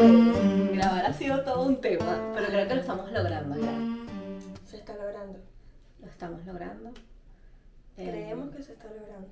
Grabar 0.00 1.04
ha 1.04 1.12
sido 1.12 1.44
todo 1.44 1.64
un 1.64 1.78
tema, 1.82 2.32
pero 2.34 2.46
creo 2.46 2.66
que 2.66 2.74
lo 2.74 2.80
estamos 2.80 3.12
logrando 3.12 3.60
ya. 3.60 3.74
Se 4.64 4.78
está 4.78 4.96
logrando. 4.96 5.38
Lo 6.00 6.06
estamos 6.06 6.46
logrando. 6.46 6.88
Eh, 7.98 8.08
Creemos 8.08 8.54
que 8.54 8.62
se 8.62 8.72
está 8.72 8.88
logrando. 8.88 9.28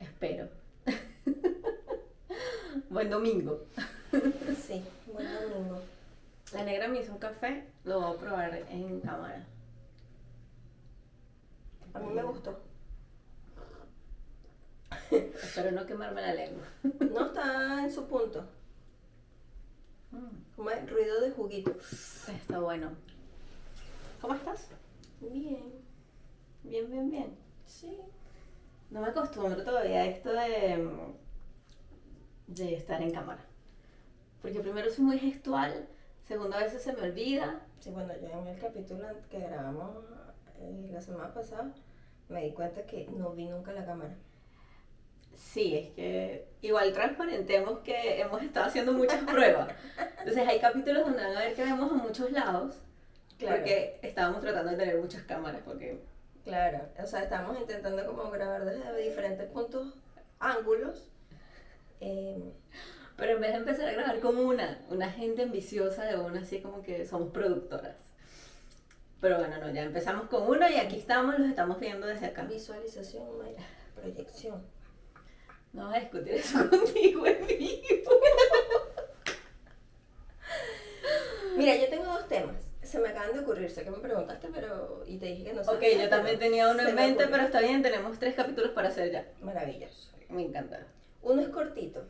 Espero. 0.00 0.48
Buen 2.88 3.10
domingo. 3.10 3.66
Sí, 4.66 4.82
buen 5.12 5.26
domingo. 5.26 5.82
La 6.54 6.64
negra 6.64 6.88
me 6.88 7.00
hizo 7.00 7.12
un 7.12 7.18
café, 7.18 7.66
lo 7.84 8.00
voy 8.00 8.16
a 8.16 8.18
probar 8.18 8.54
en 8.70 9.00
cámara. 9.00 9.44
A 11.92 11.98
mí 11.98 12.14
me 12.14 12.22
gustó. 12.22 12.58
Espero 15.10 15.72
no 15.72 15.84
quemarme 15.84 16.22
la 16.22 16.34
lengua. 16.34 16.64
No 17.10 17.26
está 17.26 17.84
en 17.84 17.92
su 17.92 18.06
punto. 18.06 18.46
Mm, 20.12 20.54
Como 20.56 20.70
el 20.70 20.88
ruido 20.88 21.20
de 21.20 21.30
juguito. 21.30 21.70
Está 22.28 22.60
bueno. 22.60 22.90
¿Cómo 24.20 24.34
estás? 24.34 24.68
Bien. 25.20 25.72
Bien, 26.62 26.90
bien, 26.90 27.10
bien. 27.10 27.36
Sí. 27.66 27.98
No 28.90 29.00
me 29.00 29.08
acostumbro 29.08 29.64
todavía 29.64 30.02
a 30.02 30.06
esto 30.06 30.30
de, 30.32 30.88
de 32.46 32.74
estar 32.74 33.00
en 33.02 33.10
cámara. 33.10 33.44
Porque 34.42 34.60
primero 34.60 34.90
soy 34.90 35.04
muy 35.04 35.18
gestual, 35.18 35.88
segundo 36.26 36.56
a 36.56 36.60
veces 36.60 36.82
se 36.82 36.92
me 36.92 37.02
olvida. 37.02 37.60
Sí, 37.80 37.90
bueno, 37.90 38.12
yo 38.20 38.28
en 38.28 38.46
el 38.48 38.58
capítulo 38.60 39.06
que 39.30 39.38
grabamos 39.40 40.04
eh, 40.58 40.90
la 40.92 41.00
semana 41.00 41.32
pasada 41.32 41.72
me 42.28 42.44
di 42.44 42.52
cuenta 42.52 42.84
que 42.86 43.08
no 43.16 43.30
vi 43.32 43.46
nunca 43.46 43.72
la 43.72 43.86
cámara. 43.86 44.14
Sí, 45.34 45.76
es 45.76 45.90
que 45.90 46.46
igual 46.62 46.92
transparentemos 46.92 47.80
que 47.80 48.20
hemos 48.20 48.42
estado 48.42 48.66
haciendo 48.66 48.92
muchas 48.92 49.22
pruebas. 49.30 49.68
Entonces 50.18 50.46
hay 50.48 50.58
capítulos 50.60 51.04
donde 51.04 51.22
van 51.22 51.36
a 51.36 51.40
ver 51.40 51.54
que 51.54 51.64
vemos 51.64 51.90
a 51.90 51.94
muchos 51.94 52.30
lados. 52.32 52.76
Claro. 53.38 53.56
Porque 53.56 53.98
estábamos 54.02 54.40
tratando 54.40 54.70
de 54.70 54.76
tener 54.76 54.98
muchas 54.98 55.22
cámaras. 55.22 55.62
Porque 55.64 56.00
Claro, 56.44 56.80
o 57.00 57.06
sea, 57.06 57.22
estamos 57.22 57.58
intentando 57.58 58.04
como 58.04 58.30
grabar 58.30 58.64
desde 58.64 59.00
diferentes 59.00 59.48
puntos, 59.48 59.94
ángulos. 60.40 61.08
Eh, 62.00 62.52
Pero 63.16 63.32
en 63.32 63.40
vez 63.40 63.52
de 63.52 63.58
empezar 63.58 63.88
a 63.88 63.92
grabar 63.92 64.18
como 64.18 64.42
una, 64.42 64.80
una 64.90 65.08
gente 65.10 65.42
ambiciosa 65.42 66.04
de 66.04 66.16
una, 66.16 66.40
así 66.40 66.60
como 66.60 66.82
que 66.82 67.06
somos 67.06 67.30
productoras. 67.32 67.94
Pero 69.20 69.38
bueno, 69.38 69.58
no, 69.58 69.70
ya 69.70 69.82
empezamos 69.82 70.26
con 70.28 70.48
uno 70.48 70.68
y 70.68 70.74
aquí 70.74 70.96
estamos, 70.98 71.38
los 71.38 71.48
estamos 71.48 71.78
viendo 71.78 72.08
desde 72.08 72.26
acá. 72.26 72.42
visualización, 72.42 73.38
Mayra, 73.38 73.62
proyección. 73.94 74.64
No 75.72 75.84
vas 75.86 75.96
a 75.96 76.00
discutir 76.00 76.34
eso 76.34 76.58
contigo 76.70 77.26
en 77.26 77.46
vivo. 77.46 78.12
Mira, 81.56 81.76
yo 81.76 81.88
tengo 81.88 82.04
dos 82.04 82.28
temas. 82.28 82.56
Se 82.82 82.98
me 82.98 83.08
acaban 83.08 83.32
de 83.32 83.40
ocurrir, 83.40 83.70
sé 83.70 83.84
que 83.84 83.90
me 83.90 83.98
preguntaste, 83.98 84.48
pero. 84.52 85.04
Y 85.06 85.18
te 85.18 85.26
dije 85.26 85.44
que 85.44 85.52
no 85.54 85.60
Ok, 85.62 85.66
sabía, 85.66 86.02
yo 86.04 86.08
también 86.08 86.38
tenía 86.38 86.68
uno 86.68 86.80
en 86.80 86.86
me 86.86 86.92
mente, 86.94 87.24
ocurrió. 87.24 87.30
pero 87.30 87.44
está 87.44 87.60
bien, 87.60 87.82
tenemos 87.82 88.18
tres 88.18 88.34
capítulos 88.34 88.72
para 88.72 88.88
hacer 88.88 89.10
ya. 89.12 89.26
Maravilloso. 89.40 90.10
Me 90.28 90.42
encanta. 90.42 90.86
Uno 91.22 91.42
es 91.42 91.48
cortito 91.48 92.00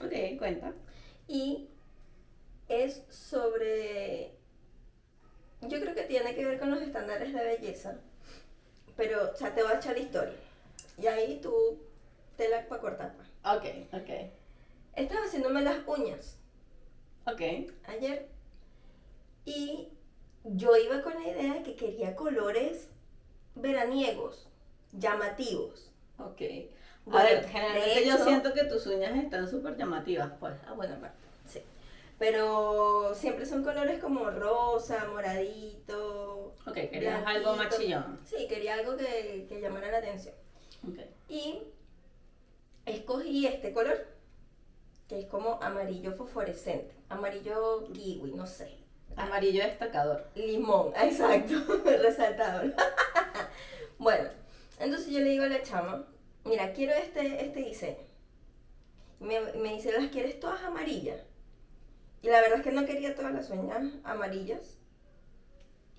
Ok, 0.00 0.12
cuenta. 0.38 0.72
y 1.26 1.68
es 2.68 3.02
sobre. 3.08 4.32
Yo 5.62 5.80
creo 5.80 5.94
que 5.94 6.04
tiene 6.04 6.34
que 6.34 6.44
ver 6.46 6.58
con 6.58 6.70
los 6.70 6.80
estándares 6.80 7.34
de 7.34 7.42
belleza, 7.44 7.96
pero, 8.96 9.32
o 9.32 9.36
sea, 9.36 9.54
te 9.54 9.62
voy 9.62 9.72
a 9.72 9.76
echar 9.76 9.94
la 9.96 10.02
historia. 10.02 10.34
Y 10.96 11.06
ahí 11.06 11.40
tú 11.42 11.78
te 12.40 12.48
la 12.48 12.66
para 12.66 12.80
cortar. 12.80 13.14
Ok, 13.44 13.64
ok. 13.92 14.10
Estaba 14.96 15.26
haciéndome 15.26 15.60
las 15.60 15.86
uñas 15.86 16.38
Ok. 17.26 17.42
ayer 17.86 18.28
y 19.44 19.88
yo 20.44 20.74
iba 20.76 21.02
con 21.02 21.12
la 21.22 21.28
idea 21.28 21.54
de 21.54 21.62
que 21.62 21.76
quería 21.76 22.16
colores 22.16 22.88
veraniegos, 23.54 24.48
llamativos. 24.92 25.90
Ok. 26.18 26.40
A 27.12 27.22
ver, 27.24 27.46
generalmente 27.46 28.06
yo 28.06 28.16
siento 28.24 28.54
que 28.54 28.64
tus 28.64 28.86
uñas 28.86 29.14
están 29.16 29.48
súper 29.50 29.76
llamativas, 29.76 30.32
pues. 30.40 30.54
Ah, 30.66 30.72
bueno, 30.72 30.96
sí. 31.46 31.60
Pero 32.18 33.14
siempre 33.14 33.44
son 33.44 33.62
colores 33.62 34.00
como 34.00 34.30
rosa, 34.30 35.06
moradito. 35.12 36.54
Ok, 36.66 36.74
querías 36.74 37.22
algo 37.26 37.54
más 37.56 37.76
chillón. 37.76 38.18
Sí, 38.24 38.46
quería 38.48 38.74
algo 38.74 38.96
que, 38.96 39.44
que 39.46 39.60
llamara 39.60 39.90
la 39.90 39.98
atención. 39.98 40.34
Ok. 40.88 41.00
Y 41.28 41.62
escogí 42.90 43.46
este 43.46 43.72
color, 43.72 44.06
que 45.08 45.20
es 45.20 45.26
como 45.26 45.58
amarillo 45.62 46.12
fosforescente, 46.12 46.94
amarillo 47.08 47.90
kiwi, 47.92 48.32
no 48.32 48.46
sé. 48.46 48.78
Amarillo 49.16 49.62
destacador. 49.64 50.28
Limón, 50.34 50.92
exacto, 50.96 51.54
resaltador. 51.84 52.74
bueno, 53.98 54.30
entonces 54.78 55.12
yo 55.12 55.18
le 55.18 55.30
digo 55.30 55.44
a 55.44 55.48
la 55.48 55.62
chama, 55.62 56.06
mira, 56.44 56.72
quiero 56.72 56.94
este, 56.94 57.44
este 57.44 57.60
diseño. 57.60 57.98
Me, 59.18 59.40
me 59.40 59.74
dice, 59.74 59.92
¿las 59.92 60.10
quieres 60.10 60.40
todas 60.40 60.62
amarillas? 60.62 61.20
Y 62.22 62.28
la 62.28 62.40
verdad 62.40 62.58
es 62.58 62.64
que 62.64 62.72
no 62.72 62.86
quería 62.86 63.14
todas 63.14 63.32
las 63.32 63.50
uñas 63.50 63.84
amarillas. 64.04 64.78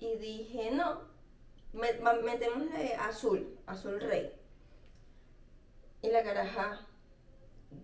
Y 0.00 0.16
dije, 0.16 0.70
no, 0.72 1.02
metémosle 1.72 2.94
azul, 2.96 3.58
azul 3.66 4.00
rey. 4.00 4.32
Y 6.02 6.08
la 6.10 6.22
caraja, 6.22 6.80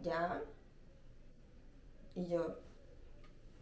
ya. 0.03 0.43
Y 2.15 2.27
yo 2.29 2.59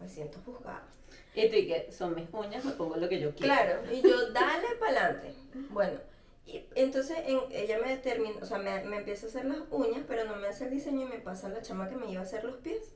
me 0.00 0.08
siento 0.08 0.38
juzgada. 0.44 0.86
Y 1.34 1.48
tú, 1.48 1.56
y 1.56 1.66
que 1.66 1.92
son 1.92 2.14
mis 2.14 2.28
uñas, 2.32 2.64
me 2.64 2.72
pongo 2.72 2.96
lo 2.96 3.08
que 3.08 3.20
yo 3.20 3.34
quiero. 3.34 3.54
Claro, 3.54 3.92
y 3.92 4.00
yo, 4.02 4.30
dale 4.32 4.66
para 4.80 5.04
adelante. 5.04 5.34
Bueno, 5.70 6.00
y 6.46 6.64
entonces 6.74 7.18
en- 7.26 7.40
ella 7.52 7.78
me 7.78 7.90
determina, 7.90 8.36
o 8.40 8.46
sea, 8.46 8.58
me, 8.58 8.82
me 8.84 8.96
empieza 8.98 9.26
a 9.26 9.28
hacer 9.28 9.44
las 9.44 9.58
uñas, 9.70 10.04
pero 10.08 10.24
no 10.24 10.36
me 10.36 10.48
hace 10.48 10.64
el 10.64 10.70
diseño 10.70 11.02
y 11.02 11.08
me 11.10 11.18
pasa 11.18 11.48
la 11.50 11.60
chama 11.62 11.88
que 11.90 11.96
me 11.96 12.10
iba 12.10 12.20
a 12.20 12.24
hacer 12.24 12.44
los 12.44 12.56
pies. 12.56 12.94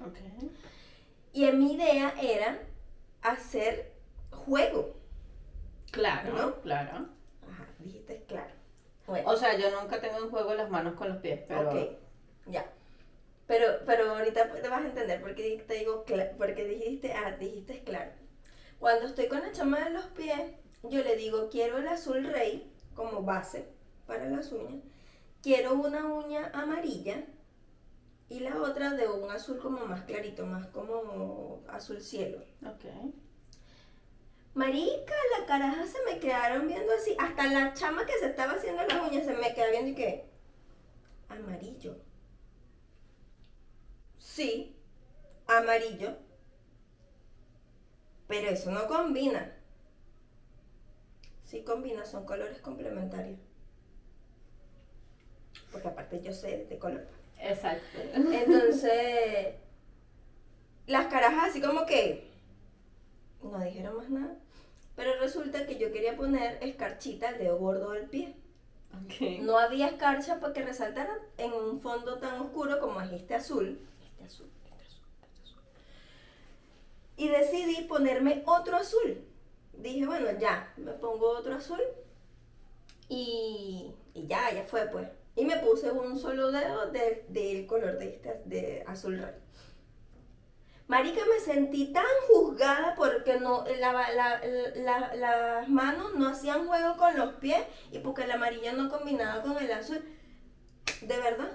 Ok. 0.00 0.18
Y 1.34 1.44
mi 1.52 1.74
idea 1.74 2.14
era 2.20 2.58
hacer 3.22 3.92
juego. 4.30 4.96
Claro, 5.90 6.32
¿No? 6.34 6.60
claro. 6.62 7.08
Ajá, 7.50 7.66
dijiste 7.80 8.24
claro. 8.26 8.51
Bueno, 9.06 9.30
O 9.30 9.36
sea, 9.36 9.56
yo 9.58 9.70
nunca 9.70 10.00
tengo 10.00 10.18
en 10.18 10.30
juego 10.30 10.54
las 10.54 10.70
manos 10.70 10.94
con 10.94 11.08
los 11.08 11.18
pies, 11.18 11.40
pero. 11.48 11.70
ok, 11.70 11.98
ya. 12.46 12.66
Pero, 13.46 13.66
pero 13.84 14.10
ahorita 14.16 14.52
te 14.52 14.68
vas 14.68 14.82
a 14.82 14.86
entender 14.86 15.20
porque 15.20 15.62
te 15.66 15.74
digo, 15.74 16.04
porque 16.38 16.64
dijiste, 16.64 17.12
ah, 17.12 17.36
dijiste 17.38 17.82
claro. 17.82 18.12
Cuando 18.78 19.06
estoy 19.06 19.28
con 19.28 19.40
la 19.40 19.52
chama 19.52 19.80
de 19.84 19.90
los 19.90 20.06
pies, 20.06 20.40
yo 20.82 21.02
le 21.02 21.16
digo, 21.16 21.48
quiero 21.50 21.78
el 21.78 21.88
azul 21.88 22.24
rey 22.24 22.72
como 22.94 23.22
base 23.22 23.68
para 24.06 24.28
las 24.28 24.52
uñas. 24.52 24.82
Quiero 25.42 25.74
una 25.74 26.06
uña 26.06 26.50
amarilla 26.54 27.24
y 28.28 28.40
la 28.40 28.60
otra 28.62 28.90
de 28.94 29.08
un 29.08 29.30
azul 29.30 29.58
como 29.58 29.84
más 29.86 30.02
clarito, 30.02 30.46
más 30.46 30.66
como 30.68 31.62
azul 31.68 32.00
cielo. 32.00 32.38
Ok. 32.64 32.84
Marica, 34.54 35.14
la 35.38 35.46
caraja 35.46 35.86
se 35.86 35.98
me 36.04 36.18
quedaron 36.18 36.68
viendo 36.68 36.92
así. 36.92 37.16
Hasta 37.18 37.46
la 37.46 37.72
chama 37.72 38.04
que 38.04 38.18
se 38.18 38.26
estaba 38.26 38.52
haciendo 38.52 38.82
las 38.82 39.08
uñas 39.08 39.24
se 39.24 39.32
me 39.32 39.54
queda 39.54 39.70
viendo 39.70 39.90
y 39.90 39.94
que. 39.94 40.24
Amarillo. 41.28 41.96
Sí, 44.18 44.76
amarillo. 45.46 46.16
Pero 48.28 48.50
eso 48.50 48.70
no 48.70 48.86
combina. 48.86 49.52
Sí 51.44 51.62
combina, 51.64 52.04
son 52.04 52.24
colores 52.24 52.58
complementarios. 52.58 53.38
Porque 55.70 55.88
aparte 55.88 56.20
yo 56.22 56.32
sé 56.32 56.66
de 56.66 56.78
color. 56.78 57.06
Exacto. 57.38 57.98
Entonces, 58.14 59.54
las 60.86 61.06
carajas 61.06 61.50
así 61.50 61.60
como 61.60 61.84
que 61.86 62.31
no 63.42 63.58
dijeron 63.64 63.96
más 63.96 64.10
nada. 64.10 64.36
Pero 64.96 65.18
resulta 65.20 65.66
que 65.66 65.78
yo 65.78 65.90
quería 65.92 66.16
poner 66.16 66.58
escarchita 66.62 67.28
al 67.30 67.38
dedo 67.38 67.58
gordo 67.58 67.92
del 67.92 68.06
pie. 68.08 68.34
No 69.40 69.58
había 69.58 69.88
escarcha 69.88 70.38
para 70.38 70.52
que 70.52 70.62
resaltara 70.62 71.16
en 71.38 71.52
un 71.52 71.80
fondo 71.80 72.18
tan 72.18 72.40
oscuro 72.40 72.78
como 72.78 73.00
es 73.00 73.10
este 73.12 73.34
azul. 73.34 73.80
Este 74.04 74.24
azul, 74.24 74.50
este 74.64 74.84
azul, 74.84 75.00
este 75.22 75.42
azul. 75.42 75.58
Y 77.16 77.28
decidí 77.28 77.84
ponerme 77.84 78.42
otro 78.46 78.76
azul. 78.76 79.24
Dije, 79.72 80.04
bueno, 80.06 80.28
ya, 80.38 80.72
me 80.76 80.92
pongo 80.92 81.30
otro 81.38 81.54
azul. 81.54 81.80
Y, 83.08 83.94
y 84.14 84.26
ya, 84.26 84.52
ya 84.52 84.64
fue 84.64 84.86
pues. 84.86 85.08
Y 85.36 85.44
me 85.46 85.56
puse 85.56 85.90
un 85.90 86.18
solo 86.18 86.52
dedo 86.52 86.90
de- 86.90 87.24
del 87.28 87.66
color 87.66 87.98
de 87.98 88.08
este 88.10 88.42
de 88.44 88.84
azul 88.86 89.18
rey. 89.18 89.34
Marica, 90.92 91.22
me 91.24 91.40
sentí 91.40 91.86
tan 91.90 92.04
juzgada 92.28 92.94
porque 92.94 93.40
no, 93.40 93.64
la- 93.80 94.12
la- 94.12 94.40
la- 94.74 95.14
las 95.16 95.66
manos 95.70 96.14
no 96.16 96.28
hacían 96.28 96.66
juego 96.66 96.98
con 96.98 97.16
los 97.16 97.32
pies 97.36 97.62
y 97.90 97.98
porque 98.00 98.24
el 98.24 98.30
amarillo 98.30 98.74
no 98.74 98.90
combinaba 98.90 99.42
con 99.42 99.56
el 99.56 99.72
azul. 99.72 100.04
¿De 101.00 101.16
verdad? 101.18 101.50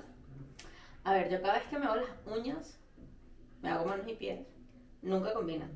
A 1.04 1.14
ver, 1.14 1.30
yo 1.30 1.40
cada 1.40 1.54
vez 1.60 1.68
que 1.68 1.78
me 1.78 1.86
hago 1.86 1.98
las 1.98 2.10
uñas, 2.36 2.80
me 3.62 3.70
hago 3.70 3.86
manos 3.86 4.08
y 4.08 4.16
pies, 4.16 4.40
nunca 5.04 5.32
combinan. 5.34 5.70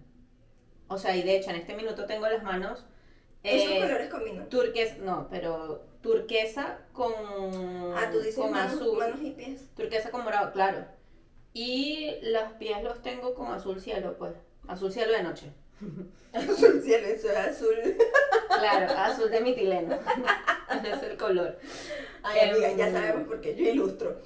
O 0.87 0.97
sea, 0.97 1.15
y 1.15 1.21
de 1.21 1.37
hecho 1.37 1.51
en 1.51 1.57
este 1.57 1.75
minuto 1.75 2.07
tengo 2.07 2.27
las 2.27 2.41
manos 2.41 2.83
Esos 3.43 3.71
eh, 3.73 3.79
colores 3.79 4.09
combinan. 4.09 4.49
turquesa, 4.49 4.95
no, 5.01 5.27
pero 5.29 5.85
turquesa 6.01 6.79
con, 6.93 7.13
Ah, 7.95 8.09
tú 8.11 8.17
dices 8.21 8.37
con 8.37 8.51
manos, 8.51 8.73
azul. 8.81 8.97
manos 8.97 9.21
y 9.21 9.29
pies. 9.31 9.69
Turquesa 9.75 10.09
con 10.09 10.23
morado, 10.23 10.51
claro. 10.51 10.83
Y 11.53 12.15
los 12.23 12.53
pies 12.53 12.83
los 12.83 13.01
tengo 13.01 13.33
con 13.33 13.47
azul 13.51 13.79
cielo, 13.81 14.15
pues. 14.17 14.33
Azul 14.67 14.91
cielo 14.91 15.11
de 15.13 15.23
noche. 15.23 15.51
Azul 16.33 16.81
cielo, 16.81 17.07
eso 17.07 17.29
es 17.29 17.37
azul. 17.37 17.75
Claro, 18.59 18.93
azul 18.97 19.31
de 19.31 19.41
mitileno. 19.41 19.97
Es 20.85 21.03
el 21.03 21.17
color. 21.17 21.57
Ay, 22.23 22.49
amiga, 22.49 22.71
ya 22.73 22.87
Em, 22.87 22.93
sabemos 22.93 23.27
por 23.27 23.41
qué 23.41 23.55
yo 23.55 23.65
ilustro. 23.71 24.21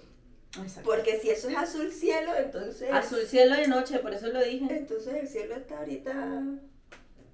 Exacto. 0.61 0.81
Porque 0.89 1.19
si 1.19 1.29
eso 1.29 1.47
es 1.49 1.55
azul 1.57 1.91
cielo, 1.91 2.31
entonces. 2.35 2.91
Azul 2.91 3.21
cielo 3.25 3.55
de 3.55 3.67
noche, 3.67 3.99
por 3.99 4.13
eso 4.13 4.27
lo 4.27 4.41
dije. 4.43 4.77
Entonces 4.77 5.13
el 5.15 5.27
cielo 5.27 5.55
está 5.55 5.79
ahorita. 5.79 6.11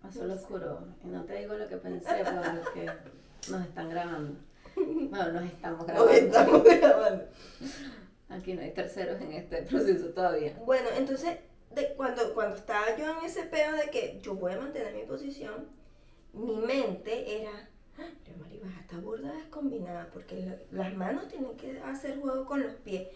Azul 0.03 0.31
oscuro. 0.31 0.85
Y 1.03 1.07
no 1.07 1.23
te 1.25 1.35
digo 1.39 1.53
lo 1.55 1.67
que 1.67 1.77
pensé 1.77 2.23
porque 2.63 2.89
nos 3.49 3.61
están 3.65 3.89
grabando. 3.89 4.35
Bueno, 4.75 5.31
nos 5.33 5.43
estamos 5.45 5.79
Nos 5.79 5.87
grabando. 5.87 6.11
estamos 6.13 6.63
grabando. 6.63 7.23
Aquí 8.31 8.53
no 8.53 8.61
hay 8.61 8.71
terceros 8.71 9.19
en 9.21 9.33
este 9.33 9.61
proceso 9.63 10.07
todavía. 10.09 10.57
Bueno, 10.65 10.87
entonces, 10.97 11.37
de, 11.75 11.93
cuando, 11.95 12.33
cuando 12.33 12.55
estaba 12.55 12.95
yo 12.97 13.05
en 13.19 13.25
ese 13.25 13.43
pedo 13.43 13.75
de 13.75 13.89
que 13.89 14.19
yo 14.21 14.35
voy 14.35 14.53
a 14.53 14.57
mantener 14.59 14.93
mi 14.95 15.03
posición, 15.03 15.67
mi 16.33 16.55
mente 16.55 17.41
era, 17.41 17.69
"Ah, 17.99 18.07
pero 18.23 18.37
Maribas 18.39 18.71
está 18.79 18.97
burda 18.97 19.33
descombinada, 19.33 20.09
porque 20.13 20.37
la- 20.37 20.59
las 20.83 20.93
manos 20.95 21.27
tienen 21.27 21.55
que 21.57 21.79
hacer 21.81 22.19
juego 22.19 22.45
con 22.45 22.63
los 22.63 22.73
pies. 22.75 23.07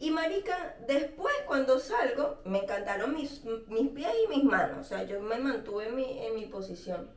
Y 0.00 0.12
marica, 0.12 0.76
después 0.86 1.34
cuando 1.46 1.80
salgo, 1.80 2.38
me 2.44 2.60
encantaron 2.62 3.12
mis, 3.14 3.44
mis 3.44 3.88
pies 3.90 4.12
y 4.24 4.28
mis 4.28 4.44
manos, 4.44 4.78
o 4.78 4.84
sea, 4.84 5.02
yo 5.02 5.20
me 5.20 5.38
mantuve 5.38 5.88
en 5.88 5.96
mi, 5.96 6.18
en 6.24 6.34
mi 6.36 6.46
posición. 6.46 7.10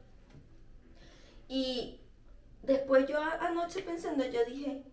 Y 1.47 1.99
después 2.63 3.07
yo 3.07 3.19
anoche 3.39 3.83
pensando, 3.83 4.25
yo 4.25 4.43
dije, 4.45 4.83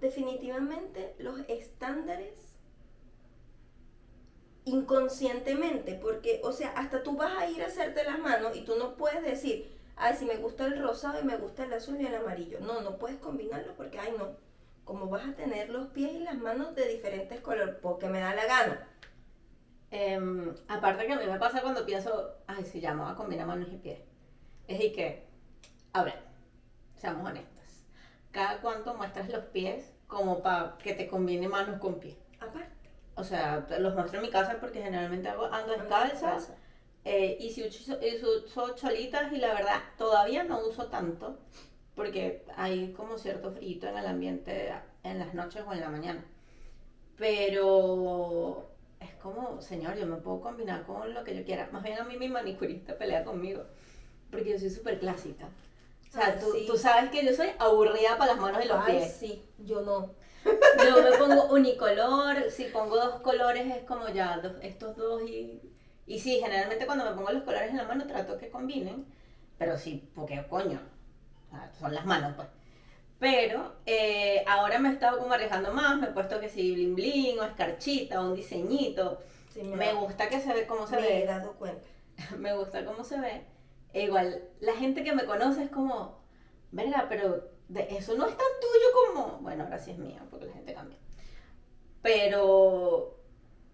definitivamente 0.00 1.14
los 1.18 1.38
estándares 1.48 2.50
inconscientemente, 4.64 5.94
porque, 5.94 6.40
o 6.44 6.52
sea, 6.52 6.70
hasta 6.70 7.02
tú 7.02 7.16
vas 7.16 7.36
a 7.38 7.48
ir 7.48 7.62
a 7.62 7.66
hacerte 7.66 8.04
las 8.04 8.18
manos 8.18 8.56
y 8.56 8.64
tú 8.64 8.76
no 8.76 8.96
puedes 8.96 9.22
decir, 9.22 9.70
ay, 9.96 10.14
si 10.16 10.24
me 10.24 10.36
gusta 10.36 10.66
el 10.66 10.82
rosado 10.82 11.20
y 11.20 11.24
me 11.24 11.36
gusta 11.36 11.64
el 11.64 11.72
azul 11.72 12.00
y 12.00 12.06
el 12.06 12.14
amarillo. 12.14 12.60
No, 12.60 12.80
no 12.80 12.98
puedes 12.98 13.18
combinarlo 13.18 13.74
porque, 13.74 13.98
ay, 13.98 14.14
no, 14.18 14.36
como 14.84 15.08
vas 15.08 15.28
a 15.28 15.34
tener 15.34 15.70
los 15.70 15.88
pies 15.88 16.12
y 16.12 16.20
las 16.20 16.36
manos 16.36 16.74
de 16.74 16.88
diferentes 16.88 17.40
colores, 17.40 17.76
porque 17.80 18.08
me 18.08 18.20
da 18.20 18.34
la 18.34 18.46
gana. 18.46 18.88
Em, 19.90 20.54
aparte 20.68 21.06
que 21.06 21.12
a 21.12 21.18
mí 21.18 21.26
me 21.26 21.38
pasa 21.38 21.62
cuando 21.62 21.84
pienso, 21.84 22.36
ay, 22.46 22.64
si 22.64 22.80
ya 22.80 22.94
me 22.94 23.02
voy 23.02 23.12
a 23.12 23.16
combinar 23.16 23.46
manos 23.46 23.68
y 23.72 23.76
pies. 23.76 24.00
Es 24.68 24.80
y 24.80 24.92
que, 24.92 25.26
a 25.92 26.04
ver, 26.04 26.22
seamos 26.96 27.28
honestas. 27.28 27.59
Cada 28.32 28.60
cuánto 28.60 28.94
muestras 28.94 29.28
los 29.28 29.44
pies 29.46 29.92
como 30.06 30.42
para 30.42 30.76
que 30.78 30.92
te 30.94 31.08
combine 31.08 31.48
manos 31.48 31.78
con 31.80 31.98
pies. 32.00 32.16
Aparte. 32.38 32.68
O 33.16 33.24
sea, 33.24 33.66
los 33.78 33.94
muestro 33.94 34.18
en 34.18 34.26
mi 34.26 34.30
casa 34.30 34.56
porque 34.60 34.80
generalmente 34.82 35.28
hago- 35.28 35.46
ando 35.52 35.72
descalza. 35.72 36.38
eh, 37.04 37.36
y 37.40 37.50
si 37.50 37.62
uso, 37.66 37.98
uso 38.44 38.74
cholitas 38.76 39.32
y 39.32 39.38
la 39.38 39.54
verdad 39.54 39.80
todavía 39.96 40.44
no 40.44 40.60
uso 40.60 40.86
tanto 40.88 41.38
porque 41.94 42.44
hay 42.56 42.92
como 42.92 43.16
cierto 43.18 43.50
frío 43.52 43.88
en 43.88 43.96
el 43.96 44.06
ambiente 44.06 44.72
en 45.02 45.18
las 45.18 45.32
noches 45.34 45.62
o 45.66 45.72
en 45.72 45.80
la 45.80 45.88
mañana. 45.88 46.22
Pero 47.16 48.66
es 49.00 49.12
como, 49.22 49.60
señor, 49.60 49.96
yo 49.96 50.06
me 50.06 50.16
puedo 50.16 50.40
combinar 50.40 50.84
con 50.84 51.12
lo 51.14 51.24
que 51.24 51.36
yo 51.36 51.44
quiera. 51.44 51.68
Más 51.72 51.82
bien 51.82 51.98
a 51.98 52.04
mí 52.04 52.16
mi 52.16 52.28
manicurista 52.28 52.96
pelea 52.96 53.24
conmigo 53.24 53.62
porque 54.30 54.50
yo 54.52 54.58
soy 54.58 54.70
súper 54.70 54.98
clásica. 54.98 55.48
O 56.10 56.12
sea, 56.12 56.26
Ay, 56.26 56.40
tú, 56.40 56.52
sí. 56.52 56.66
tú 56.66 56.76
sabes 56.76 57.10
que 57.10 57.24
yo 57.24 57.32
soy 57.32 57.50
aburrida 57.58 58.18
para 58.18 58.32
las 58.34 58.42
manos 58.42 58.64
y 58.64 58.68
los 58.68 58.78
Ay, 58.84 58.96
pies. 58.98 59.12
sí, 59.18 59.42
yo 59.58 59.80
no. 59.82 60.10
Yo 60.44 61.02
me 61.02 61.12
pongo 61.18 61.44
unicolor, 61.52 62.50
si 62.50 62.64
pongo 62.64 62.96
dos 62.96 63.20
colores 63.20 63.66
es 63.76 63.84
como 63.84 64.08
ya, 64.08 64.38
dos- 64.38 64.56
estos 64.62 64.96
dos 64.96 65.22
y... 65.22 65.60
Y 66.06 66.18
sí, 66.18 66.40
generalmente 66.42 66.86
cuando 66.86 67.04
me 67.04 67.12
pongo 67.12 67.30
los 67.30 67.44
colores 67.44 67.70
en 67.70 67.76
la 67.76 67.84
mano 67.84 68.06
trato 68.06 68.36
que 68.38 68.48
combinen, 68.50 69.06
pero 69.58 69.78
sí, 69.78 70.10
porque 70.14 70.44
coño, 70.48 70.80
son 71.78 71.94
las 71.94 72.04
manos 72.04 72.32
pues. 72.34 72.48
Pero 73.20 73.76
eh, 73.86 74.42
ahora 74.48 74.78
me 74.80 74.88
he 74.88 74.92
estado 74.92 75.18
como 75.18 75.34
arriesgando 75.34 75.72
más, 75.72 75.98
me 75.98 76.06
he 76.08 76.10
puesto 76.10 76.40
que 76.40 76.48
si 76.48 76.72
bling 76.74 76.94
bling 76.96 77.38
o 77.38 77.44
escarchita 77.44 78.20
o 78.20 78.24
un 78.28 78.34
diseñito. 78.34 79.20
Sí, 79.52 79.62
Me 79.62 79.86
da- 79.86 79.92
gusta 79.92 80.28
que 80.28 80.40
se 80.40 80.52
ve 80.52 80.66
como 80.66 80.86
se 80.86 80.96
me 80.96 81.06
he 81.06 81.20
ve, 81.20 81.26
dado 81.26 81.52
cuenta. 81.52 81.86
me 82.38 82.54
gusta 82.56 82.84
cómo 82.84 83.04
se 83.04 83.20
ve. 83.20 83.44
E 83.92 84.02
igual, 84.04 84.42
la 84.60 84.74
gente 84.74 85.02
que 85.04 85.12
me 85.12 85.24
conoce 85.24 85.64
es 85.64 85.70
como, 85.70 86.20
verga, 86.72 87.06
pero 87.08 87.50
de 87.68 87.82
eso 87.96 88.14
no 88.16 88.26
es 88.26 88.36
tan 88.36 88.46
tuyo 88.60 89.14
como, 89.14 89.38
bueno, 89.38 89.64
ahora 89.64 89.78
sí 89.78 89.90
es 89.92 89.98
mío, 89.98 90.20
porque 90.30 90.46
la 90.46 90.52
gente 90.54 90.74
cambia. 90.74 90.98
Pero, 92.02 93.18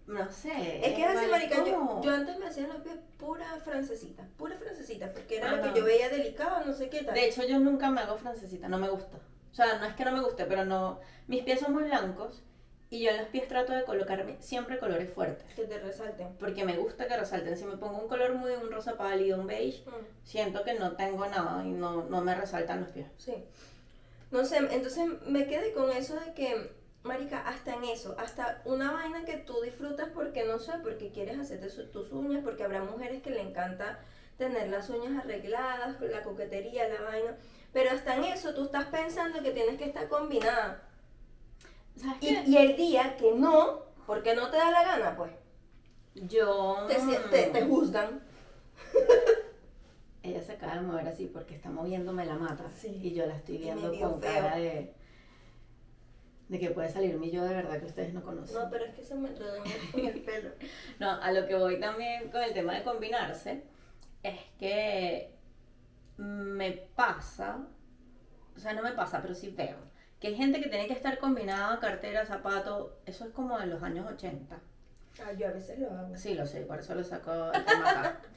no 0.07 0.29
sé. 0.31 0.85
Es 0.85 0.93
que 0.95 1.03
es 1.03 1.15
así, 1.17 1.27
marica, 1.29 1.63
yo, 1.63 2.01
yo 2.01 2.11
antes 2.11 2.37
me 2.39 2.47
hacía 2.47 2.67
los 2.67 2.77
pies 2.81 2.95
pura 3.17 3.45
francesita, 3.63 4.27
pura 4.37 4.55
francesita, 4.57 5.11
porque 5.13 5.37
era 5.37 5.49
Ah, 5.51 5.55
lo 5.55 5.61
que 5.63 5.69
no. 5.69 5.75
yo 5.77 5.83
veía 5.85 6.09
delicado, 6.09 6.65
no 6.65 6.73
sé 6.73 6.89
qué 6.89 7.03
tal. 7.03 7.13
De 7.13 7.25
hecho, 7.27 7.43
yo 7.45 7.59
nunca 7.59 7.89
me 7.89 8.01
hago 8.01 8.17
francesita, 8.17 8.67
no 8.67 8.77
me 8.79 8.89
gusta. 8.89 9.17
O 9.51 9.55
sea, 9.55 9.79
no 9.79 9.85
es 9.85 9.95
que 9.95 10.05
no 10.05 10.11
me 10.11 10.21
guste, 10.21 10.45
pero 10.45 10.65
no. 10.65 10.99
Mis 11.27 11.43
pies 11.43 11.59
son 11.59 11.73
muy 11.73 11.83
blancos 11.83 12.43
y 12.89 13.01
yo 13.03 13.11
en 13.11 13.17
los 13.17 13.27
pies 13.27 13.47
trato 13.47 13.73
de 13.73 13.83
colocarme 13.83 14.37
siempre 14.39 14.77
colores 14.79 15.11
fuertes. 15.13 15.45
que 15.55 15.63
te 15.65 15.77
resalten. 15.79 16.35
Porque 16.39 16.63
me 16.63 16.77
gusta 16.77 17.07
que 17.07 17.17
resalten. 17.17 17.57
Si 17.57 17.65
me 17.65 17.75
pongo 17.77 17.99
un 18.01 18.07
color 18.07 18.35
muy, 18.35 18.51
un 18.51 18.71
rosa 18.71 18.95
pálido, 18.97 19.39
un 19.39 19.47
beige, 19.47 19.83
Mm, 19.85 20.05
siento 20.23 20.63
que 20.63 20.73
no 20.75 20.93
tengo 20.95 21.25
nada 21.27 21.65
y 21.65 21.71
no, 21.71 22.05
no 22.05 22.21
me 22.21 22.33
resaltan 22.35 22.81
los 22.81 22.89
pies. 22.91 23.07
sí. 23.17 23.33
No 24.31 24.43
sé, 24.45 24.57
entonces 24.57 25.05
me 25.25 25.47
quedé 25.47 25.71
con 25.71 25.89
eso 25.89 26.15
de 26.19 26.33
que, 26.33 26.71
marica, 27.03 27.47
hasta 27.47 27.75
en 27.75 27.85
eso, 27.85 28.13
hasta 28.19 28.61
una 28.65 28.91
vaina 28.91 29.23
que 29.23 29.37
tú 29.37 29.61
disfrutas 29.61 30.09
porque, 30.13 30.43
no 30.45 30.59
sé, 30.59 30.73
porque 30.83 31.11
quieres 31.13 31.39
hacerte 31.39 31.69
su- 31.69 31.87
tus 31.91 32.11
uñas, 32.11 32.41
porque 32.43 32.63
habrá 32.63 32.83
mujeres 32.83 33.21
que 33.21 33.29
le 33.29 33.39
encanta 33.41 33.99
tener 34.37 34.67
las 34.67 34.89
uñas 34.89 35.23
arregladas, 35.23 35.99
la 36.01 36.23
coquetería, 36.23 36.89
la 36.89 37.01
vaina. 37.03 37.37
Pero 37.71 37.91
hasta 37.91 38.17
en 38.17 38.25
eso 38.25 38.53
tú 38.53 38.65
estás 38.65 38.85
pensando 38.87 39.41
que 39.41 39.51
tienes 39.51 39.77
que 39.77 39.85
estar 39.85 40.09
combinada. 40.09 40.83
¿Sabes 41.97 42.47
Y, 42.47 42.55
el 42.57 42.75
día 42.75 43.17
que 43.17 43.31
no, 43.33 43.81
porque 44.05 44.35
no 44.35 44.49
te 44.49 44.57
da 44.57 44.71
la 44.71 44.83
gana, 44.83 45.15
pues, 45.17 45.31
Yo. 46.15 46.85
te, 46.87 46.95
te, 47.29 47.51
te 47.51 47.65
juzgan. 47.65 48.21
Ella 50.23 50.41
se 50.41 50.53
acaba 50.53 50.75
de 50.75 50.81
mover 50.81 51.07
así 51.07 51.27
porque 51.27 51.55
está 51.55 51.69
moviéndome 51.69 52.25
la 52.25 52.35
mata. 52.35 52.69
Sí. 52.69 52.99
Y 53.01 53.13
yo 53.13 53.25
la 53.25 53.35
estoy 53.35 53.57
viendo 53.57 53.87
con 53.97 54.19
feo. 54.21 54.33
cara 54.33 54.57
de. 54.57 54.93
de 56.49 56.59
que 56.59 56.69
puede 56.71 56.89
salir 56.89 57.17
mi 57.17 57.31
yo 57.31 57.43
de 57.43 57.55
verdad 57.55 57.79
que 57.79 57.85
ustedes 57.85 58.13
no 58.13 58.21
conocen. 58.23 58.55
No, 58.57 58.69
pero 58.69 58.85
es 58.85 58.93
que 58.93 59.03
se 59.03 59.15
me 59.15 59.29
el- 59.29 59.37
en 59.93 60.05
el 60.05 60.21
pelo. 60.21 60.49
No, 60.99 61.11
a 61.11 61.31
lo 61.31 61.47
que 61.47 61.55
voy 61.55 61.79
también 61.79 62.29
con 62.29 62.41
el 62.43 62.53
tema 62.53 62.73
de 62.75 62.83
combinarse 62.83 63.63
es 64.23 64.39
que 64.59 65.33
me 66.17 66.71
pasa, 66.71 67.65
o 68.55 68.59
sea, 68.59 68.73
no 68.73 68.81
me 68.81 68.91
pasa, 68.93 69.21
pero 69.21 69.33
sí 69.35 69.49
veo, 69.55 69.77
que 70.19 70.29
hay 70.29 70.35
gente 70.35 70.61
que 70.61 70.69
tiene 70.69 70.87
que 70.87 70.93
estar 70.93 71.17
combinada, 71.19 71.79
cartera, 71.79 72.25
zapato, 72.25 72.97
eso 73.05 73.25
es 73.25 73.31
como 73.31 73.57
de 73.59 73.67
los 73.67 73.83
años 73.83 74.07
80. 74.07 74.59
Ah, 75.19 75.31
yo 75.33 75.47
a 75.47 75.51
veces 75.51 75.79
lo 75.79 75.91
hago. 75.91 76.15
Sí, 76.17 76.33
lo 76.33 76.45
sé, 76.45 76.61
por 76.61 76.79
eso 76.79 76.95
lo 76.95 77.03
saco 77.03 77.51
el 77.53 77.65
tema 77.65 77.89
acá. 77.89 78.19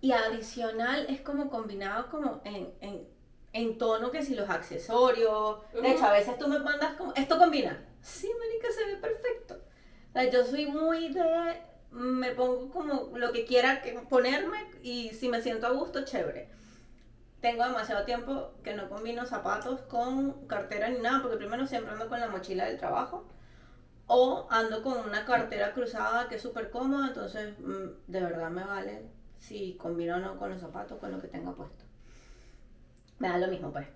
Y 0.00 0.12
adicional 0.12 1.06
es 1.08 1.20
como 1.22 1.50
combinado 1.50 2.08
como 2.08 2.40
en, 2.44 2.72
en, 2.80 3.04
en 3.52 3.78
tono 3.78 4.12
que 4.12 4.22
si 4.22 4.36
los 4.36 4.48
accesorios. 4.48 5.58
De 5.72 5.90
hecho, 5.90 6.04
a 6.06 6.12
veces 6.12 6.38
tú 6.38 6.46
me 6.46 6.60
mandas 6.60 6.92
como, 6.92 7.12
¿esto 7.14 7.36
combina? 7.36 7.84
Sí, 8.00 8.30
marica, 8.38 8.68
se 8.70 8.86
ve 8.86 8.96
perfecto. 8.96 9.60
O 10.10 10.12
sea, 10.12 10.30
yo 10.30 10.44
soy 10.44 10.66
muy 10.66 11.12
de, 11.12 11.60
me 11.90 12.30
pongo 12.30 12.70
como 12.70 13.10
lo 13.16 13.32
que 13.32 13.44
quiera 13.44 13.82
que 13.82 13.92
ponerme 14.08 14.58
y 14.82 15.10
si 15.10 15.28
me 15.28 15.42
siento 15.42 15.66
a 15.66 15.70
gusto, 15.70 16.04
chévere. 16.04 16.48
Tengo 17.40 17.64
demasiado 17.64 18.04
tiempo 18.04 18.52
que 18.64 18.74
no 18.74 18.88
combino 18.88 19.24
zapatos 19.24 19.80
con 19.82 20.46
cartera 20.46 20.88
ni 20.88 20.98
nada, 20.98 21.22
porque 21.22 21.36
primero 21.36 21.66
siempre 21.66 21.92
ando 21.92 22.08
con 22.08 22.18
la 22.18 22.28
mochila 22.28 22.64
del 22.64 22.78
trabajo. 22.78 23.28
O 24.06 24.48
ando 24.50 24.82
con 24.82 24.98
una 25.06 25.24
cartera 25.24 25.72
cruzada 25.72 26.28
que 26.28 26.36
es 26.36 26.42
súper 26.42 26.70
cómoda, 26.70 27.08
entonces 27.08 27.58
mm, 27.58 28.10
de 28.10 28.22
verdad 28.22 28.50
me 28.50 28.64
vale 28.64 29.02
si 29.38 29.76
combino 29.76 30.16
o 30.16 30.18
no 30.18 30.36
con 30.38 30.50
los 30.50 30.60
zapatos, 30.60 30.98
con 30.98 31.12
lo 31.12 31.20
que 31.20 31.28
tenga 31.28 31.52
puesto. 31.52 31.84
Me 33.18 33.28
da 33.28 33.38
lo 33.38 33.48
mismo, 33.48 33.70
pues. 33.70 33.86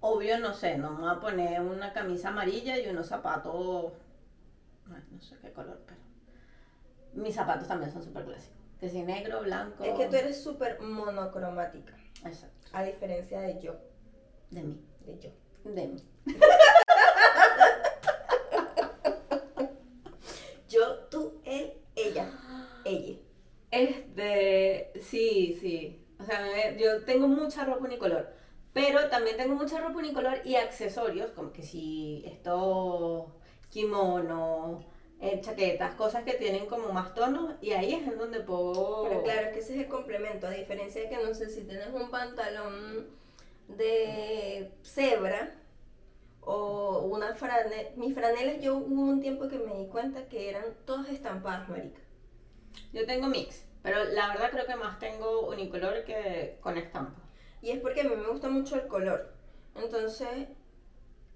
Obvio, 0.00 0.38
no 0.38 0.52
sé, 0.52 0.76
no 0.76 0.92
me 0.92 1.00
voy 1.00 1.10
a 1.10 1.20
poner 1.20 1.60
una 1.60 1.92
camisa 1.92 2.28
amarilla 2.28 2.78
y 2.78 2.86
unos 2.88 3.08
zapatos. 3.08 3.92
No 4.86 5.20
sé 5.20 5.36
qué 5.40 5.50
color, 5.50 5.80
pero. 5.86 6.00
Mis 7.14 7.34
zapatos 7.34 7.66
también 7.66 7.90
son 7.90 8.02
súper 8.02 8.24
clásicos. 8.24 8.55
Que 8.80 8.88
si 8.90 9.02
negro, 9.02 9.42
blanco. 9.42 9.84
Es 9.84 9.94
que 9.98 10.06
tú 10.06 10.16
eres 10.16 10.42
súper 10.42 10.80
monocromática. 10.80 11.96
Exacto. 12.24 12.68
A 12.72 12.82
diferencia 12.82 13.40
de 13.40 13.60
yo. 13.60 13.76
De 14.50 14.62
mí. 14.62 14.80
De 15.06 15.18
yo. 15.18 15.30
De 15.64 15.86
mí. 15.86 16.02
yo, 20.68 20.98
tú, 21.10 21.40
él, 21.44 21.72
ella. 21.94 22.30
Ella. 22.84 23.16
Este, 23.70 24.92
sí, 25.00 25.56
sí. 25.60 26.06
O 26.18 26.24
sea, 26.24 26.76
yo 26.76 27.04
tengo 27.04 27.28
mucha 27.28 27.64
ropa 27.64 27.84
unicolor. 27.84 28.32
Pero 28.72 29.08
también 29.08 29.38
tengo 29.38 29.54
mucha 29.54 29.80
ropa 29.80 29.98
unicolor 29.98 30.40
y 30.44 30.56
accesorios, 30.56 31.30
como 31.30 31.50
que 31.50 31.62
si 31.62 32.22
esto, 32.26 33.34
kimono, 33.70 34.84
eh, 35.20 35.40
chaquetas, 35.40 35.94
cosas 35.94 36.24
que 36.24 36.34
tienen 36.34 36.66
como 36.66 36.92
más 36.92 37.14
tonos, 37.14 37.54
y 37.60 37.72
ahí 37.72 37.94
es 37.94 38.06
en 38.06 38.18
donde 38.18 38.40
puedo... 38.40 39.04
Pero 39.08 39.22
claro, 39.22 39.46
es 39.46 39.52
que 39.52 39.58
ese 39.60 39.74
es 39.74 39.80
el 39.80 39.88
complemento, 39.88 40.46
a 40.46 40.50
diferencia 40.50 41.02
de 41.02 41.08
que 41.08 41.16
no 41.16 41.34
sé 41.34 41.48
si 41.48 41.62
tienes 41.64 41.88
un 41.88 42.10
pantalón 42.10 43.08
de 43.68 44.72
cebra 44.82 45.54
o 46.40 47.00
una 47.00 47.34
franela. 47.34 47.90
Mis 47.96 48.14
franelas 48.14 48.60
yo 48.60 48.76
hubo 48.76 49.02
un 49.02 49.20
tiempo 49.20 49.48
que 49.48 49.58
me 49.58 49.74
di 49.74 49.86
cuenta 49.88 50.28
que 50.28 50.48
eran 50.48 50.64
todas 50.84 51.08
estampadas, 51.08 51.68
marica. 51.68 52.00
Yo 52.92 53.06
tengo 53.06 53.26
mix, 53.26 53.64
pero 53.82 54.04
la 54.04 54.28
verdad 54.28 54.50
creo 54.50 54.66
que 54.66 54.76
más 54.76 54.98
tengo 54.98 55.48
unicolor 55.48 56.04
que 56.04 56.58
con 56.60 56.78
estampa. 56.78 57.22
Y 57.62 57.70
es 57.70 57.80
porque 57.80 58.02
a 58.02 58.04
mí 58.04 58.14
me 58.14 58.28
gusta 58.28 58.48
mucho 58.48 58.76
el 58.76 58.86
color. 58.86 59.32
Entonces, 59.74 60.48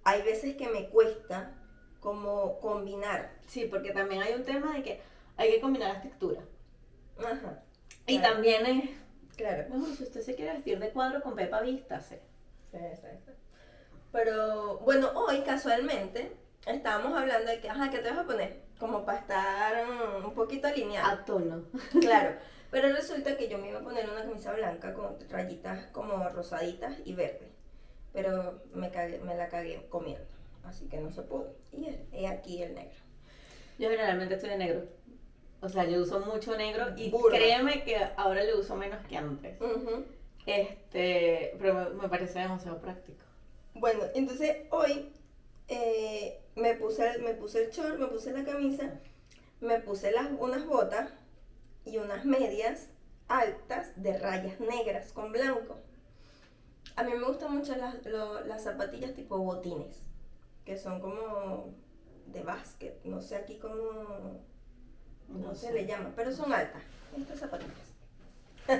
hay 0.04 0.22
veces 0.22 0.54
que 0.56 0.68
me 0.68 0.88
cuesta 0.90 1.56
como 2.00 2.58
combinar. 2.60 3.30
Sí, 3.46 3.66
porque 3.66 3.92
también 3.92 4.22
hay 4.22 4.34
un 4.34 4.44
tema 4.44 4.74
de 4.74 4.82
que 4.82 5.00
hay 5.36 5.50
que 5.52 5.60
combinar 5.60 5.94
las 5.94 6.02
texturas. 6.02 6.44
Ajá. 7.18 7.62
Y 8.06 8.18
Claro. 8.18 8.34
también 8.34 8.66
es, 8.66 8.90
Claro. 9.36 9.64
bueno, 9.68 9.86
si 9.94 10.02
usted 10.04 10.20
se 10.22 10.34
quiere 10.34 10.52
vestir 10.54 10.78
de 10.78 10.90
cuadro 10.90 11.22
con 11.22 11.34
Pepa 11.34 11.60
Vista, 11.60 12.00
sí. 12.00 12.16
Sí, 12.70 12.76
exacto. 12.78 13.32
Pero 14.12 14.78
bueno, 14.78 15.10
hoy 15.14 15.42
casualmente 15.42 16.32
estábamos 16.66 17.16
hablando 17.18 17.50
de 17.50 17.60
que, 17.60 17.68
ajá, 17.70 17.90
¿qué 17.90 17.98
te 17.98 18.10
vas 18.10 18.18
a 18.18 18.24
poner? 18.26 18.62
Como 18.78 19.04
para 19.04 19.18
estar 19.18 19.86
mm, 19.86 20.24
un 20.26 20.34
poquito 20.34 20.66
alineado. 20.68 21.08
A 21.10 21.24
tono. 21.24 21.64
Claro. 22.00 22.36
Pero 22.70 22.92
resulta 22.94 23.36
que 23.36 23.48
yo 23.48 23.58
me 23.58 23.68
iba 23.68 23.80
a 23.80 23.82
poner 23.82 24.08
una 24.08 24.22
camisa 24.22 24.52
blanca 24.52 24.94
con 24.94 25.16
rayitas 25.28 25.86
como 25.88 26.28
rosaditas 26.28 26.96
y 27.04 27.14
verde. 27.14 27.50
Pero 28.12 28.62
me, 28.74 28.90
cagué- 28.92 29.20
me 29.20 29.36
la 29.36 29.48
cagué 29.48 29.86
comiendo. 29.88 30.24
Así 30.64 30.86
que 30.88 30.98
no 31.00 31.10
se 31.10 31.22
pudo. 31.22 31.54
Y 31.72 31.86
he- 32.12 32.26
aquí 32.28 32.62
el 32.62 32.74
negro. 32.74 32.98
Yo 33.78 33.88
generalmente 33.88 34.34
estoy 34.34 34.50
de 34.50 34.58
negro. 34.58 34.84
O 35.62 35.68
sea, 35.68 35.84
yo 35.84 36.00
uso 36.00 36.20
mucho 36.20 36.56
negro 36.56 36.86
y 36.96 37.10
créeme 37.38 37.84
que 37.84 37.96
ahora 38.16 38.44
lo 38.44 38.60
uso 38.60 38.76
menos 38.76 39.04
que 39.06 39.16
antes. 39.16 39.60
Este, 40.46 41.54
pero 41.58 41.74
me, 41.74 41.90
me 42.02 42.08
parece 42.08 42.38
demasiado 42.38 42.80
práctico. 42.80 43.24
Bueno, 43.74 44.00
entonces 44.14 44.56
hoy 44.70 45.12
eh, 45.68 46.40
me, 46.56 46.74
puse, 46.74 47.18
me 47.18 47.34
puse 47.34 47.64
el 47.64 47.70
short, 47.70 47.98
me 47.98 48.06
puse 48.06 48.32
la 48.32 48.44
camisa, 48.44 48.98
me 49.60 49.78
puse 49.80 50.12
las, 50.12 50.28
unas 50.38 50.66
botas 50.66 51.10
y 51.84 51.98
unas 51.98 52.24
medias 52.24 52.88
altas 53.28 53.92
de 54.02 54.18
rayas 54.18 54.58
negras 54.60 55.12
con 55.12 55.30
blanco. 55.32 55.78
A 56.96 57.02
mí 57.04 57.12
me 57.12 57.24
gustan 57.24 57.54
mucho 57.56 57.76
las, 57.76 58.04
lo- 58.06 58.40
las 58.46 58.64
zapatillas 58.64 59.14
tipo 59.14 59.38
botines, 59.38 60.02
que 60.70 60.78
son 60.78 61.00
como 61.00 61.74
de 62.26 62.44
básquet, 62.44 63.02
no 63.02 63.20
sé 63.20 63.34
aquí 63.34 63.58
cómo, 63.58 64.40
cómo 65.26 65.52
se 65.52 65.72
le 65.72 65.84
llama, 65.84 66.12
pero 66.14 66.30
son 66.30 66.52
altas, 66.52 66.80
estas 67.18 67.40
zapatillas. 67.40 67.74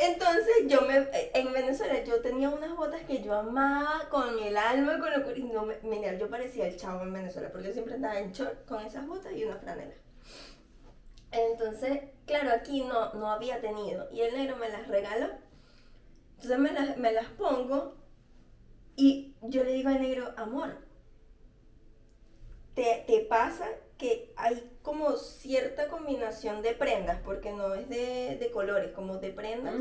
Entonces 0.00 0.54
yo 0.68 0.82
me, 0.82 1.08
en 1.34 1.52
Venezuela 1.52 2.04
yo 2.04 2.22
tenía 2.22 2.48
unas 2.48 2.76
botas 2.76 3.02
que 3.02 3.24
yo 3.24 3.34
amaba 3.34 4.08
con 4.08 4.38
el 4.38 4.56
alma, 4.56 5.00
con 5.00 5.10
lo 5.10 5.36
y 5.36 5.42
no 5.42 5.66
mira, 5.82 6.14
yo 6.14 6.30
parecía 6.30 6.68
el 6.68 6.76
chavo 6.76 7.02
en 7.02 7.12
Venezuela, 7.12 7.50
porque 7.50 7.66
yo 7.66 7.72
siempre 7.72 7.94
andaba 7.94 8.20
en 8.20 8.30
short 8.30 8.64
con 8.66 8.86
esas 8.86 9.04
botas 9.04 9.32
y 9.32 9.42
una 9.42 9.56
franela. 9.56 9.94
Entonces, 11.32 12.02
claro, 12.24 12.50
aquí 12.54 12.84
no, 12.84 13.14
no 13.14 13.32
había 13.32 13.60
tenido, 13.60 14.08
y 14.12 14.20
el 14.20 14.32
negro 14.36 14.54
me 14.58 14.68
las 14.68 14.86
regaló. 14.86 15.26
Entonces 16.36 16.58
me 16.60 16.70
las, 16.70 16.96
me 16.98 17.12
las 17.12 17.26
pongo 17.30 18.00
y 18.96 19.34
yo 19.42 19.64
le 19.64 19.72
digo 19.72 19.88
al 19.88 20.00
negro, 20.00 20.32
amor, 20.36 20.76
te, 22.74 23.04
te 23.06 23.20
pasa 23.20 23.66
que 23.98 24.32
hay 24.36 24.70
como 24.82 25.16
cierta 25.16 25.88
combinación 25.88 26.62
de 26.62 26.72
prendas, 26.72 27.20
porque 27.24 27.52
no 27.52 27.74
es 27.74 27.88
de, 27.88 28.36
de 28.38 28.50
colores, 28.50 28.92
como 28.92 29.18
de 29.18 29.30
prendas, 29.30 29.74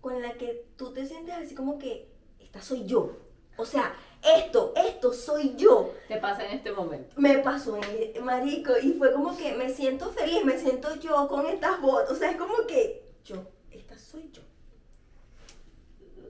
con 0.00 0.20
la 0.22 0.32
que 0.34 0.66
tú 0.76 0.92
te 0.92 1.06
sientes 1.06 1.34
así 1.34 1.54
como 1.54 1.78
que, 1.78 2.08
esta 2.40 2.60
soy 2.62 2.86
yo. 2.86 3.16
O 3.58 3.64
sea, 3.64 3.94
esto, 4.36 4.72
esto 4.76 5.12
soy 5.12 5.54
yo. 5.56 5.92
Te 6.08 6.18
pasa 6.18 6.44
en 6.44 6.56
este 6.56 6.72
momento. 6.72 7.14
Me 7.18 7.38
pasó, 7.38 7.78
en- 7.82 8.24
marico, 8.24 8.72
y 8.82 8.92
fue 8.94 9.12
como 9.12 9.36
que 9.36 9.54
me 9.54 9.70
siento 9.70 10.10
feliz, 10.10 10.44
me 10.44 10.58
siento 10.58 10.94
yo 10.96 11.26
con 11.28 11.46
estas 11.46 11.80
botas. 11.80 12.10
O 12.10 12.14
sea, 12.16 12.30
es 12.32 12.36
como 12.36 12.54
que 12.66 13.04
yo, 13.24 13.46
esta 13.70 13.96
soy 13.98 14.30
yo. 14.32 14.42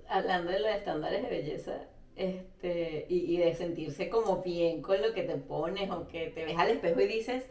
Hablando 0.08 0.52
de 0.52 0.60
los 0.60 0.70
estándares 0.70 1.22
de 1.22 1.28
belleza, 1.30 1.80
este, 2.16 3.06
y, 3.08 3.34
y 3.34 3.38
de 3.38 3.54
sentirse 3.54 4.08
como 4.08 4.42
bien 4.42 4.82
con 4.82 5.00
lo 5.02 5.12
que 5.12 5.22
te 5.22 5.36
pones 5.36 5.90
o 5.90 6.08
que 6.08 6.28
te 6.28 6.44
ves 6.44 6.58
al 6.58 6.70
espejo 6.70 7.00
y 7.00 7.06
dices, 7.06 7.44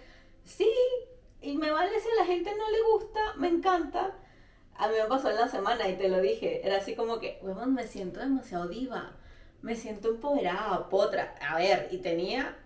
sí, 0.43 0.69
y 1.41 1.57
me 1.57 1.71
vale 1.71 1.99
si 1.99 2.09
a 2.09 2.15
la 2.21 2.25
gente 2.25 2.51
no 2.57 2.69
le 2.71 2.81
gusta, 2.93 3.19
me 3.37 3.47
encanta. 3.47 4.15
A 4.77 4.87
mí 4.87 4.95
me 5.01 5.07
pasó 5.07 5.29
en 5.29 5.37
la 5.37 5.47
semana 5.47 5.87
y 5.87 5.95
te 5.95 6.09
lo 6.09 6.19
dije, 6.19 6.65
era 6.65 6.77
así 6.77 6.95
como 6.95 7.19
que, 7.19 7.39
huevón, 7.41 7.73
me 7.73 7.87
siento 7.87 8.19
demasiado 8.19 8.67
diva, 8.67 9.15
me 9.61 9.75
siento 9.75 10.09
empoderada, 10.09 10.89
potra. 10.89 11.35
A 11.47 11.57
ver, 11.57 11.87
y 11.91 11.99
tenía, 11.99 12.57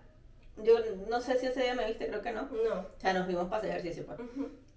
yo 0.56 0.74
no 1.08 1.20
sé 1.20 1.38
si 1.38 1.46
ese 1.46 1.62
día 1.62 1.74
me 1.74 1.86
viste, 1.86 2.08
creo 2.08 2.22
que 2.22 2.32
no. 2.32 2.42
No. 2.42 2.80
O 2.80 3.00
sea, 3.00 3.12
nos 3.12 3.28
vimos 3.28 3.44
para 3.44 3.58
hacer 3.58 3.70
ejercicio. 3.70 4.06
Pues. 4.06 4.18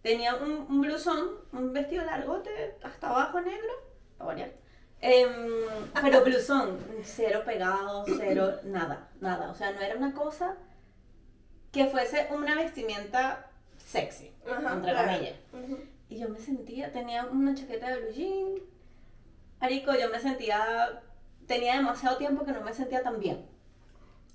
Tenía 0.01 0.36
un, 0.36 0.51
un 0.51 0.82
blusón, 0.82 1.38
un 1.53 1.74
vestido 1.74 2.03
largote, 2.03 2.75
hasta 2.84 3.10
abajo 3.10 3.39
negro, 3.42 3.72
para 4.18 4.27
variar. 4.27 4.62
Em, 5.05 5.65
pero 6.01 6.24
blusón, 6.24 6.79
cero 7.03 7.41
pegado, 7.45 8.05
cero, 8.07 8.53
nada, 8.63 9.10
nada. 9.19 9.51
O 9.51 9.53
sea, 9.53 9.74
no 9.74 9.81
era 9.81 9.98
una 9.98 10.13
cosa 10.13 10.55
que 11.74 11.88
fuese 11.88 12.29
una 12.31 12.55
vestimenta 12.55 13.51
sexy, 13.86 14.31
Ajá, 14.50 14.75
entre 14.75 14.91
claro. 14.91 15.12
comillas. 15.12 15.36
Y 16.07 16.19
yo 16.19 16.29
me 16.29 16.39
sentía, 16.39 16.93
tenía 16.93 17.25
una 17.25 17.53
chaqueta 17.53 17.89
de 17.89 18.00
blue 18.00 18.13
jean. 18.13 18.62
Arico, 19.60 19.93
yo 19.93 20.10
me 20.10 20.22
sentía, 20.22 21.03
tenía 21.48 21.75
demasiado 21.75 22.15
tiempo 22.15 22.45
que 22.45 22.53
no 22.53 22.62
me 22.62 22.74
sentía 22.74 23.03
tan 23.03 23.19
bien. 23.19 23.45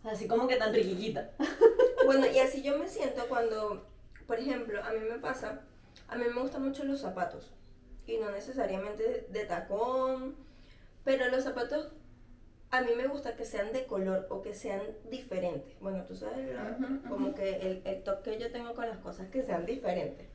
Así 0.04 0.28
como 0.28 0.46
que 0.46 0.56
tan 0.56 0.74
riquiquita. 0.74 1.30
Bueno, 2.04 2.26
y 2.26 2.38
así 2.38 2.62
yo 2.62 2.78
me 2.78 2.88
siento 2.88 3.26
cuando, 3.28 3.86
por 4.26 4.38
ejemplo, 4.38 4.82
a 4.82 4.92
mí 4.92 5.00
me 5.00 5.18
pasa, 5.18 5.60
a 6.08 6.16
mí 6.16 6.24
me 6.24 6.40
gustan 6.40 6.62
mucho 6.64 6.84
los 6.84 7.00
zapatos. 7.00 7.52
Y 8.06 8.16
no 8.16 8.30
necesariamente 8.30 9.26
de 9.28 9.44
tacón, 9.44 10.34
pero 11.08 11.30
los 11.30 11.42
zapatos 11.42 11.88
a 12.70 12.82
mí 12.82 12.90
me 12.94 13.06
gusta 13.06 13.34
que 13.34 13.46
sean 13.46 13.72
de 13.72 13.86
color 13.86 14.26
o 14.28 14.42
que 14.42 14.52
sean 14.52 14.82
diferentes. 15.08 15.80
Bueno, 15.80 16.04
tú 16.04 16.14
sabes, 16.14 16.54
como 17.08 17.34
que 17.34 17.48
el, 17.62 17.82
el 17.86 18.02
toque 18.02 18.32
que 18.32 18.38
yo 18.38 18.52
tengo 18.52 18.74
con 18.74 18.86
las 18.86 18.98
cosas 18.98 19.30
que 19.30 19.42
sean 19.42 19.64
diferentes. 19.64 20.28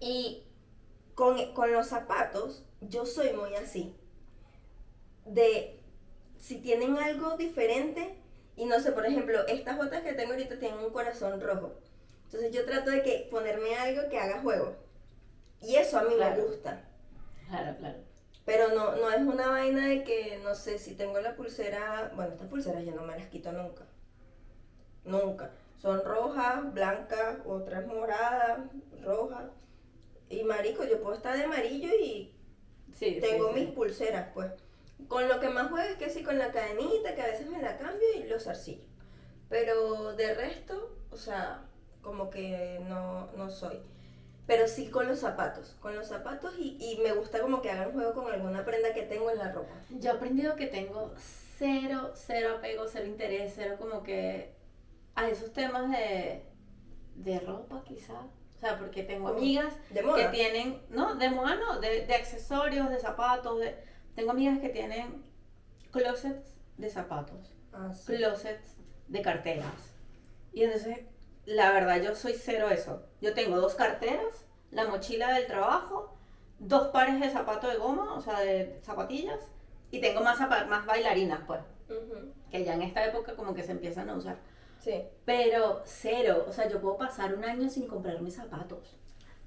Y 0.00 0.44
con, 1.14 1.52
con 1.52 1.70
los 1.70 1.88
zapatos, 1.88 2.64
yo 2.80 3.04
soy 3.04 3.34
muy 3.34 3.54
así. 3.56 3.94
De 5.26 5.80
si 6.38 6.62
tienen 6.62 6.96
algo 6.96 7.36
diferente, 7.36 8.16
y 8.56 8.64
no 8.64 8.80
sé, 8.80 8.92
por 8.92 9.04
ejemplo, 9.04 9.46
estas 9.48 9.76
botas 9.76 10.00
que 10.00 10.14
tengo 10.14 10.32
ahorita 10.32 10.58
tienen 10.58 10.78
un 10.78 10.94
corazón 10.94 11.42
rojo. 11.42 11.74
Entonces 12.24 12.54
yo 12.54 12.64
trato 12.64 12.90
de 12.90 13.02
que 13.02 13.28
ponerme 13.30 13.76
algo 13.76 14.08
que 14.08 14.18
haga 14.18 14.40
juego. 14.40 14.76
Y 15.60 15.76
eso 15.76 15.98
a 15.98 16.04
mí 16.04 16.14
me 16.18 16.40
gusta. 16.40 16.88
Claro, 17.50 17.76
claro. 17.76 18.15
Pero 18.46 18.68
no, 18.68 18.96
no 18.96 19.10
es 19.10 19.20
una 19.20 19.48
vaina 19.48 19.88
de 19.88 20.04
que, 20.04 20.40
no 20.42 20.54
sé, 20.54 20.78
si 20.78 20.94
tengo 20.94 21.18
la 21.20 21.34
pulsera, 21.36 22.12
bueno, 22.14 22.32
estas 22.32 22.48
pulseras 22.48 22.84
yo 22.84 22.94
no 22.94 23.02
me 23.02 23.18
las 23.18 23.26
quito 23.26 23.52
nunca. 23.52 23.84
Nunca. 25.04 25.50
Son 25.82 26.02
rojas, 26.04 26.72
blancas, 26.72 27.38
otras 27.44 27.84
moradas, 27.86 28.60
rojas. 29.02 29.46
Y 30.28 30.44
marico, 30.44 30.84
yo 30.84 31.00
puedo 31.02 31.16
estar 31.16 31.36
de 31.36 31.44
amarillo 31.44 31.88
y 32.00 32.32
Sí, 32.94 33.18
tengo 33.20 33.48
sí, 33.48 33.54
sí. 33.54 33.60
mis 33.66 33.74
pulseras, 33.74 34.28
pues. 34.32 34.50
Con 35.08 35.28
lo 35.28 35.38
que 35.40 35.50
más 35.50 35.68
juego 35.68 35.86
es 35.88 35.96
que 35.96 36.08
sí, 36.08 36.22
con 36.22 36.38
la 36.38 36.52
cadenita, 36.52 37.14
que 37.14 37.22
a 37.22 37.26
veces 37.26 37.48
me 37.48 37.60
la 37.60 37.76
cambio 37.76 38.06
y 38.16 38.28
los 38.28 38.44
zarcillos. 38.44 38.86
Pero 39.48 40.14
de 40.14 40.34
resto, 40.34 40.96
o 41.10 41.16
sea, 41.16 41.64
como 42.00 42.30
que 42.30 42.80
no, 42.88 43.30
no 43.36 43.50
soy. 43.50 43.80
Pero 44.46 44.68
sí 44.68 44.88
con 44.90 45.08
los 45.08 45.20
zapatos, 45.20 45.76
con 45.80 45.96
los 45.96 46.06
zapatos 46.06 46.54
y, 46.58 46.76
y 46.80 46.98
me 47.02 47.12
gusta 47.12 47.40
como 47.40 47.60
que 47.62 47.70
hagan 47.70 47.92
juego 47.92 48.14
con 48.14 48.32
alguna 48.32 48.64
prenda 48.64 48.94
que 48.94 49.02
tengo 49.02 49.30
en 49.30 49.38
la 49.38 49.50
ropa. 49.52 49.74
Yo 49.90 50.10
he 50.12 50.14
aprendido 50.14 50.54
que 50.54 50.66
tengo 50.66 51.12
cero, 51.58 52.12
cero 52.14 52.56
apego, 52.58 52.86
cero 52.86 53.06
interés, 53.06 53.54
cero 53.56 53.76
como 53.78 54.02
que 54.04 54.54
a 55.16 55.28
esos 55.28 55.52
temas 55.52 55.90
de, 55.90 56.44
de 57.16 57.40
ropa 57.40 57.82
quizá. 57.84 58.14
O 58.14 58.58
sea, 58.58 58.78
porque 58.78 59.02
tengo 59.02 59.28
amigas 59.28 59.74
De 59.90 60.00
que 60.00 60.28
tienen, 60.28 60.80
no, 60.88 61.14
de 61.16 61.28
moda 61.28 61.56
no, 61.56 61.80
de, 61.80 62.06
de 62.06 62.14
accesorios, 62.14 62.88
de 62.88 62.98
zapatos, 62.98 63.58
de, 63.60 63.76
tengo 64.14 64.30
amigas 64.30 64.60
que 64.60 64.70
tienen 64.70 65.24
closets 65.90 66.54
de 66.78 66.88
zapatos, 66.88 67.52
Ah, 67.72 67.92
sí. 67.92 68.14
closets 68.16 68.76
de 69.08 69.20
carteras. 69.22 69.94
Y 70.52 70.62
entonces, 70.62 71.00
la 71.46 71.72
verdad, 71.72 72.02
yo 72.02 72.14
soy 72.14 72.34
cero 72.34 72.68
eso. 72.70 73.02
Yo 73.20 73.34
tengo 73.34 73.56
dos 73.60 73.74
carteras, 73.74 74.44
la 74.70 74.86
mochila 74.86 75.32
del 75.32 75.46
trabajo, 75.46 76.14
dos 76.58 76.88
pares 76.88 77.20
de 77.20 77.30
zapatos 77.30 77.72
de 77.72 77.78
goma, 77.78 78.14
o 78.14 78.20
sea, 78.20 78.40
de 78.40 78.78
zapatillas, 78.82 79.40
y 79.90 80.00
tengo 80.00 80.20
más, 80.22 80.38
más 80.40 80.86
bailarinas, 80.86 81.40
pues, 81.46 81.60
que 82.50 82.64
ya 82.64 82.74
en 82.74 82.82
esta 82.82 83.04
época 83.04 83.34
como 83.36 83.54
que 83.54 83.62
se 83.62 83.72
empiezan 83.72 84.10
a 84.10 84.14
usar. 84.14 84.36
Sí. 84.80 85.02
Pero 85.24 85.82
cero, 85.84 86.44
o 86.48 86.52
sea, 86.52 86.68
yo 86.68 86.80
puedo 86.80 86.96
pasar 86.96 87.34
un 87.34 87.44
año 87.44 87.68
sin 87.70 87.86
comprarme 87.86 88.30
zapatos. 88.30 88.96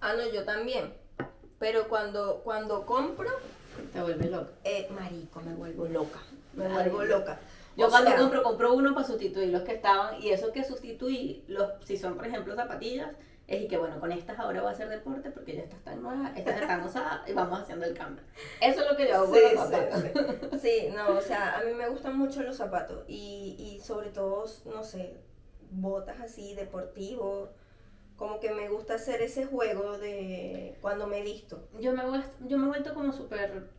Ah, 0.01 0.13
no, 0.13 0.25
yo 0.31 0.43
también. 0.45 0.93
Pero 1.59 1.89
cuando, 1.89 2.41
cuando 2.43 2.85
compro, 2.85 3.29
Te 3.93 4.01
vuelves 4.01 4.31
loca. 4.31 4.51
eh, 4.63 4.87
marico, 4.91 5.41
me 5.41 5.53
vuelvo 5.53 5.85
loca. 5.85 6.19
Me 6.53 6.67
vuelvo 6.67 7.03
loca. 7.03 7.39
Yo 7.79 7.87
O 7.87 7.89
cuando 7.89 8.09
sea, 8.11 8.19
compro, 8.19 8.43
compro 8.43 8.73
uno 8.73 8.93
para 8.93 9.07
sustituir 9.07 9.49
los 9.49 9.63
que 9.63 9.73
estaban, 9.73 10.21
y 10.21 10.29
eso 10.31 10.51
que 10.51 10.63
sustituí, 10.63 11.43
los, 11.47 11.71
si 11.85 11.97
son 11.97 12.15
por 12.15 12.25
ejemplo 12.27 12.55
zapatillas, 12.55 13.15
es 13.47 13.63
y 13.63 13.67
que 13.67 13.77
bueno, 13.77 13.99
con 13.99 14.11
estas 14.11 14.37
ahora 14.37 14.61
voy 14.61 14.69
a 14.69 14.73
hacer 14.73 14.89
deporte 14.89 15.31
porque 15.31 15.55
ya 15.55 15.63
estas 15.63 15.79
están 15.79 16.03
nuevas, 16.03 16.31
estas 16.37 16.61
están 16.61 16.83
usadas 16.85 17.27
y 17.27 17.33
vamos 17.33 17.59
haciendo 17.61 17.85
el 17.85 17.95
cambio. 17.95 18.23
Eso 18.61 18.81
es 18.81 18.91
lo 18.91 18.95
que 18.97 19.07
yo 19.07 19.15
hago 19.15 19.33
Sí, 19.33 19.41
con 19.41 19.55
los 19.55 19.67
sí, 19.69 19.73
zapatos. 19.73 20.01
sí. 20.01 20.59
Sí, 20.61 20.89
no, 20.93 21.17
o 21.17 21.21
sea, 21.21 21.57
a 21.57 21.63
mí 21.63 21.73
me 21.73 21.89
gustan 21.89 22.17
mucho 22.17 22.43
los 22.43 22.57
zapatos 22.57 23.05
y, 23.07 23.55
y 23.57 23.79
sobre 23.79 24.09
todo, 24.09 24.45
no 24.65 24.83
sé, 24.83 25.17
botas 25.71 26.19
así, 26.19 26.53
deportivos. 26.55 27.49
Como 28.17 28.39
que 28.41 28.51
me 28.51 28.67
gusta 28.69 28.95
hacer 28.95 29.21
ese 29.21 29.45
juego 29.45 29.97
de 29.97 30.77
cuando 30.81 31.07
me 31.07 31.21
visto. 31.23 31.69
Yo 31.79 31.93
me, 31.93 32.03
yo 32.41 32.57
me 32.57 32.65
he 32.65 32.67
vuelto 32.69 32.93
como 32.93 33.13
súper, 33.13 33.69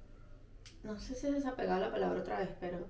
no 0.83 0.99
sé 0.99 1.15
si 1.15 1.27
es 1.29 1.35
desapegada 1.35 1.79
la 1.81 1.91
palabra 1.91 2.21
otra 2.21 2.39
vez, 2.39 2.51
pero 2.59 2.89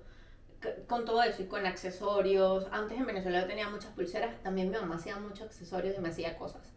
con 0.87 1.05
todo 1.05 1.23
eso 1.23 1.41
y 1.41 1.47
con 1.47 1.65
accesorios. 1.65 2.67
Antes 2.71 2.97
en 2.97 3.05
Venezuela 3.05 3.41
yo 3.41 3.47
tenía 3.47 3.69
muchas 3.69 3.91
pulseras, 3.93 4.41
también 4.43 4.69
mi 4.69 4.77
mamá 4.77 4.95
hacía 4.95 5.17
muchos 5.17 5.47
accesorios 5.47 5.97
y 5.97 6.01
me 6.01 6.09
hacía 6.09 6.37
cosas. 6.37 6.73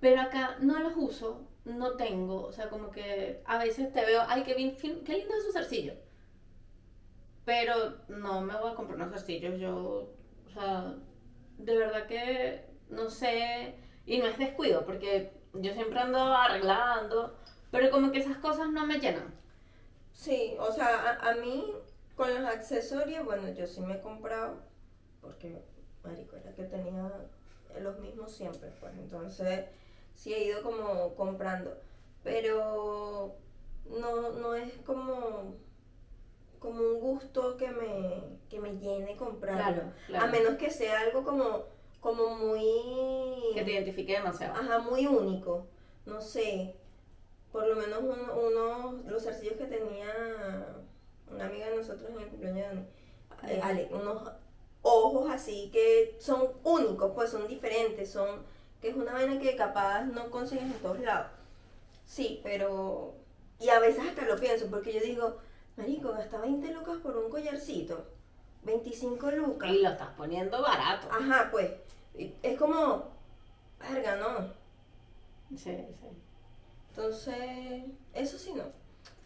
Pero 0.00 0.20
acá 0.20 0.56
no 0.60 0.80
los 0.80 0.94
uso, 0.96 1.48
no 1.64 1.96
tengo, 1.96 2.42
o 2.42 2.52
sea, 2.52 2.68
como 2.68 2.90
que 2.90 3.42
a 3.46 3.58
veces 3.58 3.92
te 3.92 4.04
veo, 4.04 4.22
ay, 4.26 4.42
qué, 4.42 4.54
bien, 4.54 4.76
qué 4.76 5.14
lindo 5.14 5.34
es 5.36 5.44
su 5.44 5.52
zarcillo. 5.52 5.94
Pero 7.44 7.98
no 8.08 8.40
me 8.40 8.56
voy 8.56 8.72
a 8.72 8.74
comprar 8.74 8.96
unos 8.96 9.10
zarcillos, 9.10 9.60
yo, 9.60 10.12
o 10.46 10.50
sea, 10.52 10.96
de 11.58 11.76
verdad 11.76 12.06
que 12.06 12.66
no 12.88 13.10
sé, 13.10 13.76
y 14.06 14.18
no 14.18 14.26
es 14.26 14.38
descuido, 14.38 14.84
porque 14.84 15.32
yo 15.54 15.72
siempre 15.72 16.00
ando 16.00 16.18
arreglando, 16.18 17.36
pero 17.70 17.90
como 17.90 18.10
que 18.12 18.18
esas 18.18 18.38
cosas 18.38 18.70
no 18.70 18.86
me 18.86 18.98
llenan. 18.98 19.34
Sí, 20.12 20.56
o 20.58 20.70
sea, 20.72 21.18
a, 21.20 21.30
a 21.30 21.34
mí 21.36 21.74
con 22.16 22.34
los 22.34 22.44
accesorios, 22.44 23.24
bueno, 23.24 23.48
yo 23.50 23.66
sí 23.66 23.80
me 23.80 23.94
he 23.94 24.00
comprado, 24.00 24.56
porque, 25.20 25.62
marico, 26.04 26.36
era 26.36 26.54
que 26.54 26.64
tenía 26.64 27.10
los 27.80 27.98
mismos 27.98 28.32
siempre, 28.32 28.70
pues, 28.80 28.92
entonces 28.94 29.66
sí 30.14 30.34
he 30.34 30.44
ido 30.44 30.62
como 30.62 31.14
comprando, 31.14 31.76
pero 32.22 33.34
no, 33.88 34.32
no 34.32 34.54
es 34.54 34.72
como, 34.84 35.56
como 36.58 36.80
un 36.80 37.00
gusto 37.00 37.56
que 37.56 37.68
me, 37.68 38.22
que 38.48 38.60
me 38.60 38.76
llene 38.78 39.16
comprarlo, 39.16 39.92
claro. 40.06 40.26
a 40.26 40.28
menos 40.28 40.56
que 40.56 40.70
sea 40.70 41.00
algo 41.00 41.24
como, 41.24 41.64
como 42.00 42.36
muy... 42.36 43.54
Que 43.54 43.64
te 43.64 43.72
identifique 43.72 44.12
demasiado. 44.12 44.54
Ajá, 44.54 44.80
muy 44.80 45.06
único. 45.06 45.66
No 46.04 46.20
sé. 46.20 46.74
Por 47.52 47.66
lo 47.66 47.76
menos 47.76 48.00
uno, 48.02 48.34
uno 48.34 49.02
los 49.06 49.24
zarcillos 49.24 49.56
que 49.56 49.66
tenía 49.66 50.81
una 51.34 51.46
amiga 51.46 51.68
de 51.68 51.76
nosotros 51.76 52.10
en 52.10 52.20
el 52.20 52.28
cumpleaños 52.28 52.62
de 52.62 52.66
Dani, 52.66 52.82
eh. 53.52 53.60
Ale, 53.62 53.88
unos 53.90 54.22
ojos 54.82 55.30
así 55.30 55.70
que 55.72 56.16
son 56.20 56.50
únicos, 56.64 57.12
pues 57.14 57.30
son 57.30 57.46
diferentes, 57.46 58.10
son 58.10 58.42
que 58.80 58.88
es 58.88 58.96
una 58.96 59.12
vaina 59.12 59.38
que 59.38 59.54
capaz 59.54 60.04
no 60.04 60.30
consigues 60.30 60.64
en 60.64 60.72
todos 60.74 61.00
lados. 61.00 61.28
Sí, 62.04 62.40
pero 62.42 63.14
y 63.58 63.68
a 63.68 63.78
veces 63.78 64.04
hasta 64.08 64.24
lo 64.24 64.38
pienso 64.38 64.66
porque 64.66 64.92
yo 64.92 65.00
digo, 65.00 65.38
marico, 65.76 66.12
gasta 66.12 66.38
20 66.38 66.72
lucas 66.72 66.98
por 67.02 67.16
un 67.16 67.30
collarcito, 67.30 68.04
25 68.64 69.30
lucas. 69.30 69.70
Y 69.70 69.82
lo 69.82 69.90
estás 69.90 70.10
poniendo 70.16 70.60
barato. 70.60 71.08
Ajá, 71.10 71.48
pues 71.50 71.70
es 72.42 72.58
como 72.58 73.04
verga, 73.78 74.16
no. 74.16 74.48
Sí, 75.56 75.76
sí. 75.76 76.08
Entonces, 76.90 77.84
eso 78.12 78.38
sí 78.38 78.52
no. 78.52 78.64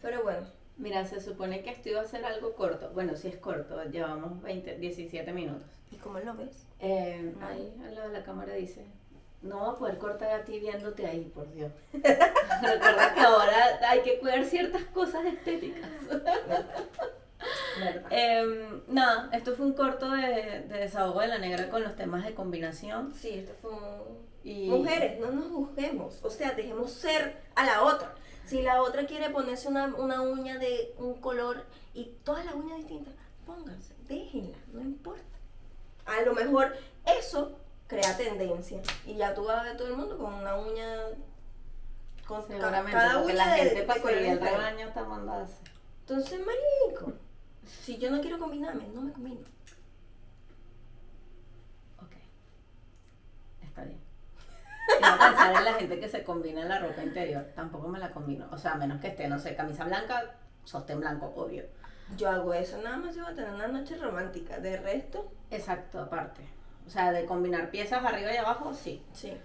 Pero 0.01 0.23
bueno, 0.23 0.47
Mira, 0.77 1.05
se 1.05 1.19
supone 1.21 1.63
que 1.63 1.71
esto 1.71 1.89
iba 1.89 2.01
a 2.01 2.05
ser 2.05 2.23
algo 2.25 2.53
corto. 2.55 2.91
Bueno, 2.93 3.15
sí 3.15 3.27
es 3.27 3.37
corto, 3.37 3.83
llevamos 3.85 4.41
20, 4.41 4.77
17 4.77 5.33
minutos. 5.33 5.77
¿y 5.91 5.95
cómo 5.97 6.19
lo 6.19 6.35
ves? 6.35 6.65
Eh, 6.79 7.33
ahí 7.41 7.73
al 7.83 7.95
lado 7.95 8.09
de 8.09 8.19
la 8.19 8.23
cámara 8.23 8.53
dice, 8.53 8.85
no 9.41 9.61
va 9.61 9.71
a 9.71 9.77
poder 9.77 9.97
cortar 9.97 10.31
a 10.31 10.45
ti 10.45 10.59
viéndote 10.59 11.05
ahí, 11.05 11.31
por 11.33 11.51
Dios. 11.53 11.71
Recuerda 11.93 13.13
que 13.13 13.21
ahora 13.21 13.79
hay 13.89 14.01
que 14.01 14.19
cuidar 14.19 14.43
ciertas 14.45 14.83
cosas 14.85 15.25
estéticas. 15.25 15.89
¿Verdad? 17.79 18.07
Em, 18.09 18.81
nada, 18.87 19.29
esto 19.31 19.55
fue 19.55 19.67
un 19.67 19.73
corto 19.73 20.09
de, 20.11 20.63
de 20.67 20.79
desahogo 20.79 21.21
de 21.21 21.27
la 21.27 21.37
negra 21.37 21.69
con 21.69 21.83
los 21.83 21.95
temas 21.95 22.25
de 22.25 22.33
combinación. 22.33 23.13
Sí, 23.13 23.29
esto 23.29 23.53
fue 23.61 23.71
un... 23.71 24.27
Y 24.43 24.69
Mujeres, 24.69 25.19
no 25.19 25.29
nos 25.29 25.51
juzguemos. 25.51 26.23
O 26.23 26.29
sea, 26.29 26.51
dejemos 26.51 26.91
ser 26.91 27.37
a 27.55 27.65
la 27.65 27.83
otra. 27.83 28.15
Si 28.47 28.61
la 28.61 28.81
otra 28.81 29.05
quiere 29.05 29.29
ponerse 29.29 29.67
una, 29.67 29.85
una 29.95 30.21
uña 30.21 30.57
de 30.57 30.93
un 30.97 31.15
color 31.15 31.65
y 31.93 32.05
todas 32.23 32.45
las 32.45 32.55
uñas 32.55 32.77
distintas, 32.77 33.13
pónganse, 33.45 33.93
déjenla, 34.07 34.57
no 34.73 34.81
importa. 34.81 35.21
A 36.05 36.21
lo 36.21 36.33
mejor 36.33 36.73
eso 37.05 37.57
crea 37.87 38.15
tendencia. 38.15 38.81
Y 39.05 39.15
ya 39.15 39.33
tú 39.33 39.43
vas 39.43 39.59
a 39.59 39.63
ver 39.63 39.77
todo 39.77 39.87
el 39.89 39.97
mundo 39.97 40.17
con 40.17 40.33
una 40.33 40.55
uña. 40.55 40.95
Con 42.25 42.45
Seguramente, 42.47 42.91
cada 42.91 43.23
uña 43.23 43.33
la 43.33 43.53
de- 43.53 43.57
gente 43.63 43.83
para 43.83 43.99
el 44.11 44.39
rebaño 44.39 44.87
está 44.87 45.03
hacer. 45.43 45.57
Entonces, 46.01 46.39
marico, 46.39 47.13
si 47.83 47.97
yo 47.97 48.09
no 48.11 48.21
quiero 48.21 48.39
combinarme, 48.39 48.87
no 48.93 49.01
me 49.01 49.11
combino. 49.13 49.41
Ok. 52.01 52.13
Está 53.63 53.83
bien. 53.83 53.99
A 55.03 55.17
pensar 55.17 55.55
en 55.55 55.65
la 55.65 55.73
gente 55.73 55.99
que 55.99 56.07
se 56.07 56.23
combina 56.23 56.61
en 56.61 56.69
la 56.69 56.79
ropa 56.79 57.03
interior. 57.03 57.45
Tampoco 57.55 57.87
me 57.87 57.99
la 57.99 58.11
combino. 58.11 58.47
O 58.51 58.57
sea, 58.57 58.73
a 58.73 58.77
menos 58.77 58.99
que 59.01 59.07
esté, 59.07 59.27
no 59.27 59.39
sé, 59.39 59.55
camisa 59.55 59.83
blanca, 59.85 60.35
sostén 60.63 60.99
blanco, 60.99 61.33
obvio. 61.35 61.65
Yo 62.15 62.29
hago 62.29 62.53
eso 62.53 62.77
nada 62.81 62.97
más 62.97 63.13
si 63.13 63.19
voy 63.19 63.31
a 63.31 63.35
tener 63.35 63.53
una 63.53 63.67
noche 63.67 63.97
romántica. 63.97 64.59
De 64.59 64.77
resto, 64.77 65.31
Exacto, 65.51 65.99
aparte. 65.99 66.41
O 66.85 66.89
sea, 66.89 67.11
de 67.11 67.25
combinar 67.25 67.69
piezas 67.69 68.03
arriba 68.03 68.33
y 68.33 68.37
abajo, 68.37 68.73
sí. 68.73 69.03
sí. 69.13 69.37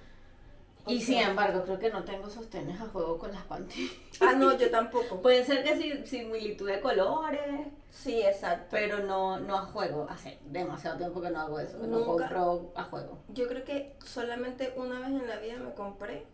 Y 0.86 1.00
sin 1.00 1.18
embargo, 1.18 1.62
creo 1.64 1.78
que 1.78 1.90
no 1.90 2.02
tengo 2.04 2.28
sostenes 2.28 2.80
a 2.80 2.86
juego 2.86 3.16
con 3.18 3.30
las 3.32 3.42
panties. 3.44 3.92
Ah, 4.20 4.32
no, 4.32 4.56
yo 4.58 4.70
tampoco. 4.70 5.20
Pueden 5.22 5.44
ser 5.46 5.62
que 5.62 5.76
sí, 5.76 6.06
similitud 6.06 6.68
de 6.68 6.80
colores, 6.80 7.68
Sí, 7.90 8.20
exacto. 8.22 8.66
pero 8.70 8.98
no, 9.00 9.38
no 9.38 9.56
a 9.58 9.62
juego. 9.66 10.06
Hace 10.10 10.38
demasiado 10.46 10.96
tiempo 10.96 11.20
que 11.20 11.30
no 11.30 11.40
hago 11.40 11.60
eso, 11.60 11.80
que 11.80 11.86
no 11.86 12.04
compro 12.04 12.72
a 12.74 12.84
juego. 12.84 13.18
Yo 13.28 13.46
creo 13.46 13.64
que 13.64 13.96
solamente 14.04 14.72
una 14.76 14.98
vez 15.00 15.08
en 15.10 15.28
la 15.28 15.36
vida 15.36 15.58
me 15.58 15.72
compré 15.74 16.26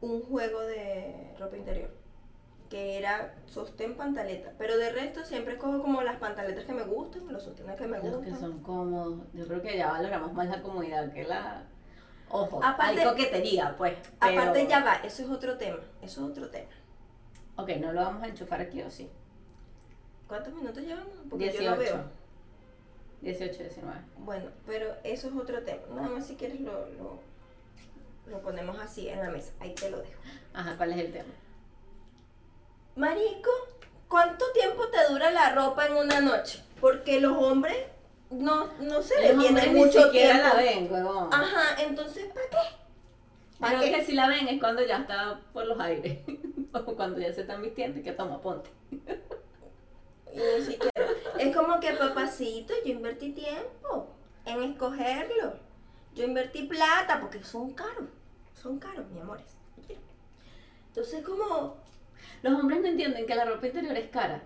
un 0.00 0.22
juego 0.22 0.60
de 0.62 1.34
ropa 1.38 1.56
interior. 1.56 1.90
Que 2.68 2.98
era 2.98 3.34
sostén 3.46 3.96
pantaleta. 3.96 4.52
Pero 4.58 4.76
de 4.78 4.90
resto 4.90 5.24
siempre 5.24 5.56
cojo 5.58 5.80
como 5.82 6.02
las 6.02 6.16
pantaletas 6.16 6.64
que 6.64 6.72
me 6.72 6.84
gustan, 6.84 7.30
los 7.32 7.42
sostenes 7.42 7.76
que 7.76 7.86
me 7.86 7.98
Los 7.98 8.16
gustan. 8.16 8.34
que 8.34 8.40
son 8.40 8.62
cómodos. 8.62 9.18
Yo 9.34 9.46
creo 9.46 9.62
que 9.62 9.76
ya 9.76 9.92
valoramos 9.92 10.32
más 10.32 10.48
la 10.48 10.62
comodidad 10.62 11.12
que 11.12 11.24
la. 11.24 11.64
Ojo, 12.32 12.60
Aparte- 12.64 13.00
hay 13.02 13.06
coquetería, 13.08 13.74
pues. 13.76 13.94
pero- 14.18 14.40
Aparte 14.40 14.66
ya 14.66 14.82
va, 14.82 14.94
eso 14.96 15.22
es 15.22 15.28
otro 15.30 15.58
tema. 15.58 15.78
Eso 16.00 16.24
es 16.24 16.30
otro 16.30 16.48
tema. 16.48 16.70
Ok, 17.56 17.68
no 17.78 17.92
lo 17.92 18.00
vamos 18.00 18.22
a 18.22 18.26
enchufar 18.28 18.60
aquí 18.62 18.82
o 18.82 18.90
sí. 18.90 19.08
¿Cuántos 20.26 20.52
minutos 20.54 20.82
llevamos? 20.82 21.12
Porque 21.28 21.44
18. 21.50 21.62
yo 21.62 21.70
no 21.70 21.76
veo. 21.76 22.04
18, 23.20 23.58
19. 23.62 24.00
Bueno, 24.18 24.50
pero 24.66 24.94
eso 25.04 25.28
es 25.28 25.34
otro 25.36 25.62
tema. 25.62 25.82
Nada 25.94 26.08
más 26.08 26.26
si 26.26 26.34
quieres 26.36 26.60
lo, 26.60 26.72
lo, 26.90 27.20
lo 28.26 28.40
ponemos 28.40 28.78
así 28.80 29.08
en 29.10 29.20
la 29.20 29.28
mesa. 29.30 29.52
Ahí 29.60 29.74
te 29.74 29.90
lo 29.90 29.98
dejo. 29.98 30.20
Ajá, 30.54 30.74
¿cuál 30.78 30.92
es 30.92 30.98
el 30.98 31.12
tema? 31.12 31.28
Marico, 32.96 33.50
¿cuánto 34.08 34.44
tiempo 34.52 34.88
te 34.88 35.12
dura 35.12 35.30
la 35.30 35.54
ropa 35.54 35.86
en 35.86 35.94
una 35.96 36.20
noche? 36.20 36.62
Porque 36.80 37.20
los 37.20 37.36
hombres 37.36 37.76
no, 38.32 38.72
no 38.80 39.02
se 39.02 39.20
viene 39.20 39.48
hombres 39.48 39.72
mucho 39.72 39.98
ni 39.98 40.04
siquiera 40.04 40.32
tiempo. 40.34 40.48
la 40.48 40.62
ven, 40.62 40.92
huevón. 40.92 41.28
Ajá, 41.32 41.82
entonces, 41.82 42.26
¿para 42.32 42.46
qué? 42.50 42.76
¿Para 43.60 43.78
Creo 43.78 43.92
qué? 43.92 43.98
que 43.98 44.04
si 44.06 44.12
la 44.12 44.28
ven 44.28 44.48
es 44.48 44.58
cuando 44.60 44.84
ya 44.84 44.98
está 44.98 45.40
por 45.52 45.66
los 45.66 45.78
aires. 45.78 46.18
o 46.72 46.96
cuando 46.96 47.20
ya 47.20 47.32
se 47.32 47.42
están 47.42 47.62
vistiendo 47.62 48.00
y 48.00 48.02
que 48.02 48.12
toma, 48.12 48.40
ponte. 48.40 48.70
Y 48.90 50.38
ni 50.38 50.64
siquiera. 50.64 51.10
Es 51.38 51.54
como 51.54 51.78
que, 51.78 51.92
papacito, 51.92 52.72
yo 52.84 52.92
invertí 52.92 53.32
tiempo 53.32 54.08
en 54.46 54.62
escogerlo. 54.62 55.54
Yo 56.14 56.24
invertí 56.24 56.64
plata 56.64 57.20
porque 57.20 57.42
son 57.44 57.72
caros. 57.74 58.08
Son 58.54 58.78
caros, 58.78 59.06
mi 59.10 59.20
amores. 59.20 59.46
Entonces, 60.88 61.24
como, 61.24 61.76
Los 62.42 62.60
hombres 62.60 62.80
no 62.80 62.88
entienden 62.88 63.26
que 63.26 63.34
la 63.34 63.44
ropa 63.44 63.66
interior 63.66 63.96
es 63.96 64.10
cara. 64.10 64.42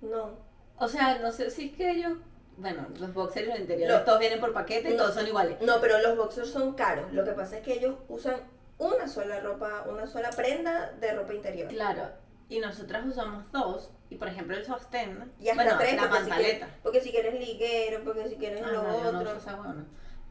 no. 0.00 0.48
O 0.82 0.88
sea, 0.88 1.18
no 1.18 1.30
sé 1.30 1.50
si 1.50 1.66
es 1.66 1.76
que 1.76 1.90
ellos. 1.90 2.12
Bueno, 2.60 2.86
los 2.98 3.14
boxers 3.14 3.46
y 3.46 3.50
los 3.50 3.58
interiores 3.58 3.96
Lo- 3.98 4.04
todos 4.04 4.18
vienen 4.20 4.38
por 4.40 4.52
paquete 4.52 4.90
y 4.90 4.92
No. 4.92 4.98
todos 4.98 5.14
son 5.14 5.26
iguales. 5.26 5.56
No, 5.62 5.80
pero 5.80 5.98
los 5.98 6.16
boxers 6.16 6.50
son 6.50 6.74
caros. 6.74 7.12
Lo 7.12 7.24
que 7.24 7.32
pasa 7.32 7.58
es 7.58 7.64
que 7.64 7.72
ellos 7.74 7.96
usan 8.08 8.36
una 8.78 9.08
sola 9.08 9.40
ropa, 9.40 9.84
una 9.88 10.06
sola 10.06 10.30
prenda 10.30 10.92
de 11.00 11.12
ropa 11.14 11.32
interior. 11.34 11.68
Claro, 11.68 12.08
y 12.48 12.58
nosotras 12.60 13.06
usamos 13.06 13.50
dos, 13.52 13.90
y 14.10 14.16
por 14.16 14.28
ejemplo 14.28 14.56
el 14.56 14.64
sostén, 14.64 15.32
Y 15.40 15.48
hasta 15.48 15.62
bueno, 15.62 15.78
tres, 15.78 15.96
la 15.96 16.08
porque 16.08 16.24
si, 16.24 16.30
quieres, 16.30 16.64
porque 16.82 17.00
si 17.00 17.10
quieres 17.10 17.34
liguero, 17.40 18.04
porque 18.04 18.28
si 18.28 18.36
quieres 18.36 18.62
Ah, 18.64 18.70
lo 18.72 18.82
no, 18.82 19.04
yo 19.04 19.12
no 19.12 19.18
otro. 19.20 19.36
esa. 19.36 19.58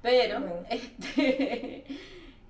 Pero, 0.01 0.63
este, 0.69 1.85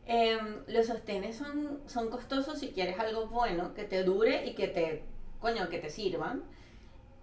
em, 0.05 0.63
los 0.67 0.87
sostenes 0.87 1.37
son, 1.37 1.81
son 1.85 2.09
costosos 2.09 2.59
si 2.59 2.69
quieres 2.71 2.99
algo 2.99 3.27
bueno, 3.27 3.73
que 3.73 3.83
te 3.85 4.03
dure 4.03 4.45
y 4.45 4.55
que 4.55 4.67
te, 4.67 5.03
coño, 5.39 5.69
que 5.69 5.79
te 5.79 5.89
sirvan. 5.89 6.43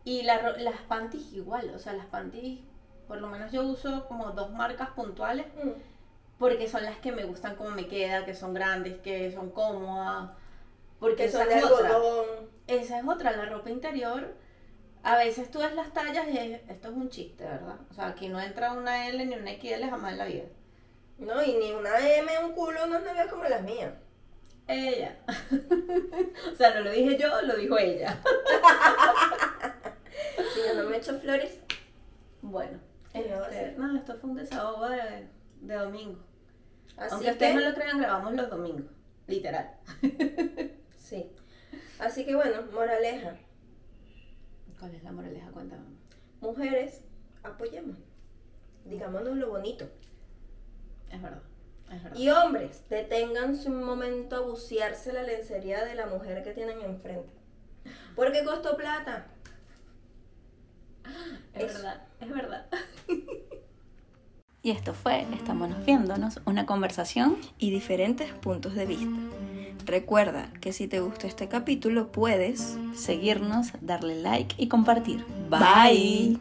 Y 0.07 0.23
la 0.23 0.41
las 0.59 0.81
panties 0.89 1.33
igual, 1.35 1.71
o 1.75 1.79
sea, 1.81 1.93
las 1.93 2.07
panties, 2.07 2.61
por 3.09 3.19
lo 3.21 3.27
menos 3.27 3.51
yo 3.53 3.65
uso 3.65 4.07
como 4.07 4.31
dos 4.31 4.51
marcas 4.53 4.91
puntuales, 4.91 5.47
Mm. 5.63 5.71
porque 6.39 6.69
son 6.69 6.85
las 6.85 6.97
que 6.99 7.11
me 7.13 7.25
gustan 7.25 7.57
como 7.57 7.71
me 7.71 7.89
queda, 7.89 8.25
que 8.25 8.33
son 8.35 8.55
grandes, 8.55 8.99
que 9.01 9.33
son 9.33 9.51
cómodas. 9.51 10.31
Porque 11.01 11.17
Que 11.17 11.25
esa 11.25 11.41
son 11.41 11.49
de 11.49 11.55
es 11.59 11.65
otra. 11.65 11.89
algodón. 11.89 12.27
Esa 12.69 12.99
es 13.01 13.07
otra, 13.07 13.33
la 13.33 13.47
ropa 13.47 13.69
interior. 13.69 14.35
A 15.03 15.17
veces 15.19 15.51
tú 15.51 15.59
ves 15.59 15.75
las 15.75 15.93
tallas 15.93 16.27
y 16.29 16.39
es- 16.39 16.61
esto 16.71 16.89
es 16.89 16.95
un 16.95 17.11
chiste, 17.11 17.45
¿verdad? 17.45 17.77
O 17.91 17.95
sea, 17.95 18.07
aquí 18.09 18.29
no 18.29 18.41
entra 18.41 18.73
una 18.73 19.09
L 19.09 19.27
ni 19.27 19.35
una 19.35 19.51
XL 19.53 19.89
jamás 19.91 20.13
en 20.13 20.19
la 20.19 20.25
vida. 20.25 20.45
No, 21.19 21.43
y 21.43 21.55
ni 21.55 21.73
una 21.73 21.99
M, 21.99 22.31
un 22.45 22.53
culo, 22.53 22.87
no 22.87 22.99
es 22.99 23.27
como 23.31 23.45
las 23.45 23.63
mías. 23.63 23.93
Ella. 24.69 25.17
o 26.53 26.55
sea, 26.57 26.75
no 26.75 26.81
lo 26.81 26.91
dije 26.91 27.17
yo, 27.19 27.43
lo 27.43 27.57
dijo 27.57 27.77
ella. 27.79 28.19
No 30.77 30.91
me 30.91 30.97
echo 30.97 31.19
flores, 31.19 31.59
Bueno, 32.43 32.79
¿Qué 33.13 33.21
le 33.23 33.35
va 33.35 33.47
a 33.47 33.51
este, 33.51 33.79
no, 33.79 33.97
esto 33.97 34.17
fue 34.19 34.31
un 34.31 34.37
desahogo 34.37 34.89
de, 34.89 35.29
de 35.63 35.75
domingo. 35.75 36.19
así 36.97 37.09
Aunque 37.13 37.27
que... 37.27 37.33
ustedes 37.33 37.55
no 37.55 37.61
lo 37.63 37.75
crean, 37.75 37.99
grabamos 37.99 38.35
los 38.35 38.51
domingos. 38.51 38.87
Literal. 39.27 39.71
Sí. 40.99 41.31
Así 42.01 42.25
que 42.27 42.35
bueno, 42.35 42.63
moraleja. 42.73 43.37
¿Cuál 44.81 44.93
es 44.93 45.05
la 45.05 45.13
moraleja? 45.13 45.51
Cuéntame. 45.53 45.85
Mujeres, 46.41 47.03
apoyemos. 47.45 47.97
Digámonos 48.85 49.37
lo 49.37 49.51
bonito. 49.51 49.89
Es 51.11 51.23
verdad. 51.23 51.43
Es 51.93 52.03
verdad. 52.03 52.19
Y 52.19 52.29
hombres, 52.31 52.83
deténganse 52.91 53.69
un 53.69 53.85
momento 53.85 54.35
a 54.35 54.41
bucearse 54.41 55.13
la 55.13 55.23
lencería 55.23 55.85
de 55.85 55.95
la 55.95 56.07
mujer 56.07 56.43
que 56.43 56.53
tienen 56.53 56.81
enfrente. 56.81 57.33
Porque 58.17 58.45
costó 58.45 58.77
plata. 58.77 59.29
Es 61.55 61.75
verdad. 61.75 62.03
Es 62.21 62.31
verdad. 62.31 62.67
y 64.63 64.71
esto 64.71 64.95
fue 64.95 65.27
Estamos 65.35 65.71
viéndonos, 65.85 66.41
una 66.45 66.67
conversación 66.67 67.37
Y 67.59 67.71
diferentes 67.71 68.33
puntos 68.33 68.75
de 68.75 68.87
vista. 68.87 69.17
Recuerda 69.85 70.51
que 70.61 70.73
si 70.73 70.89
te 70.89 71.01
gustó 71.01 71.29
este 71.29 71.49
capítulo 71.49 72.11
puedes 72.11 72.77
seguirnos, 72.95 73.69
darle 73.81 74.21
like 74.21 74.57
y 74.59 74.69
compartir. 74.69 75.25
Bye. 75.49 76.41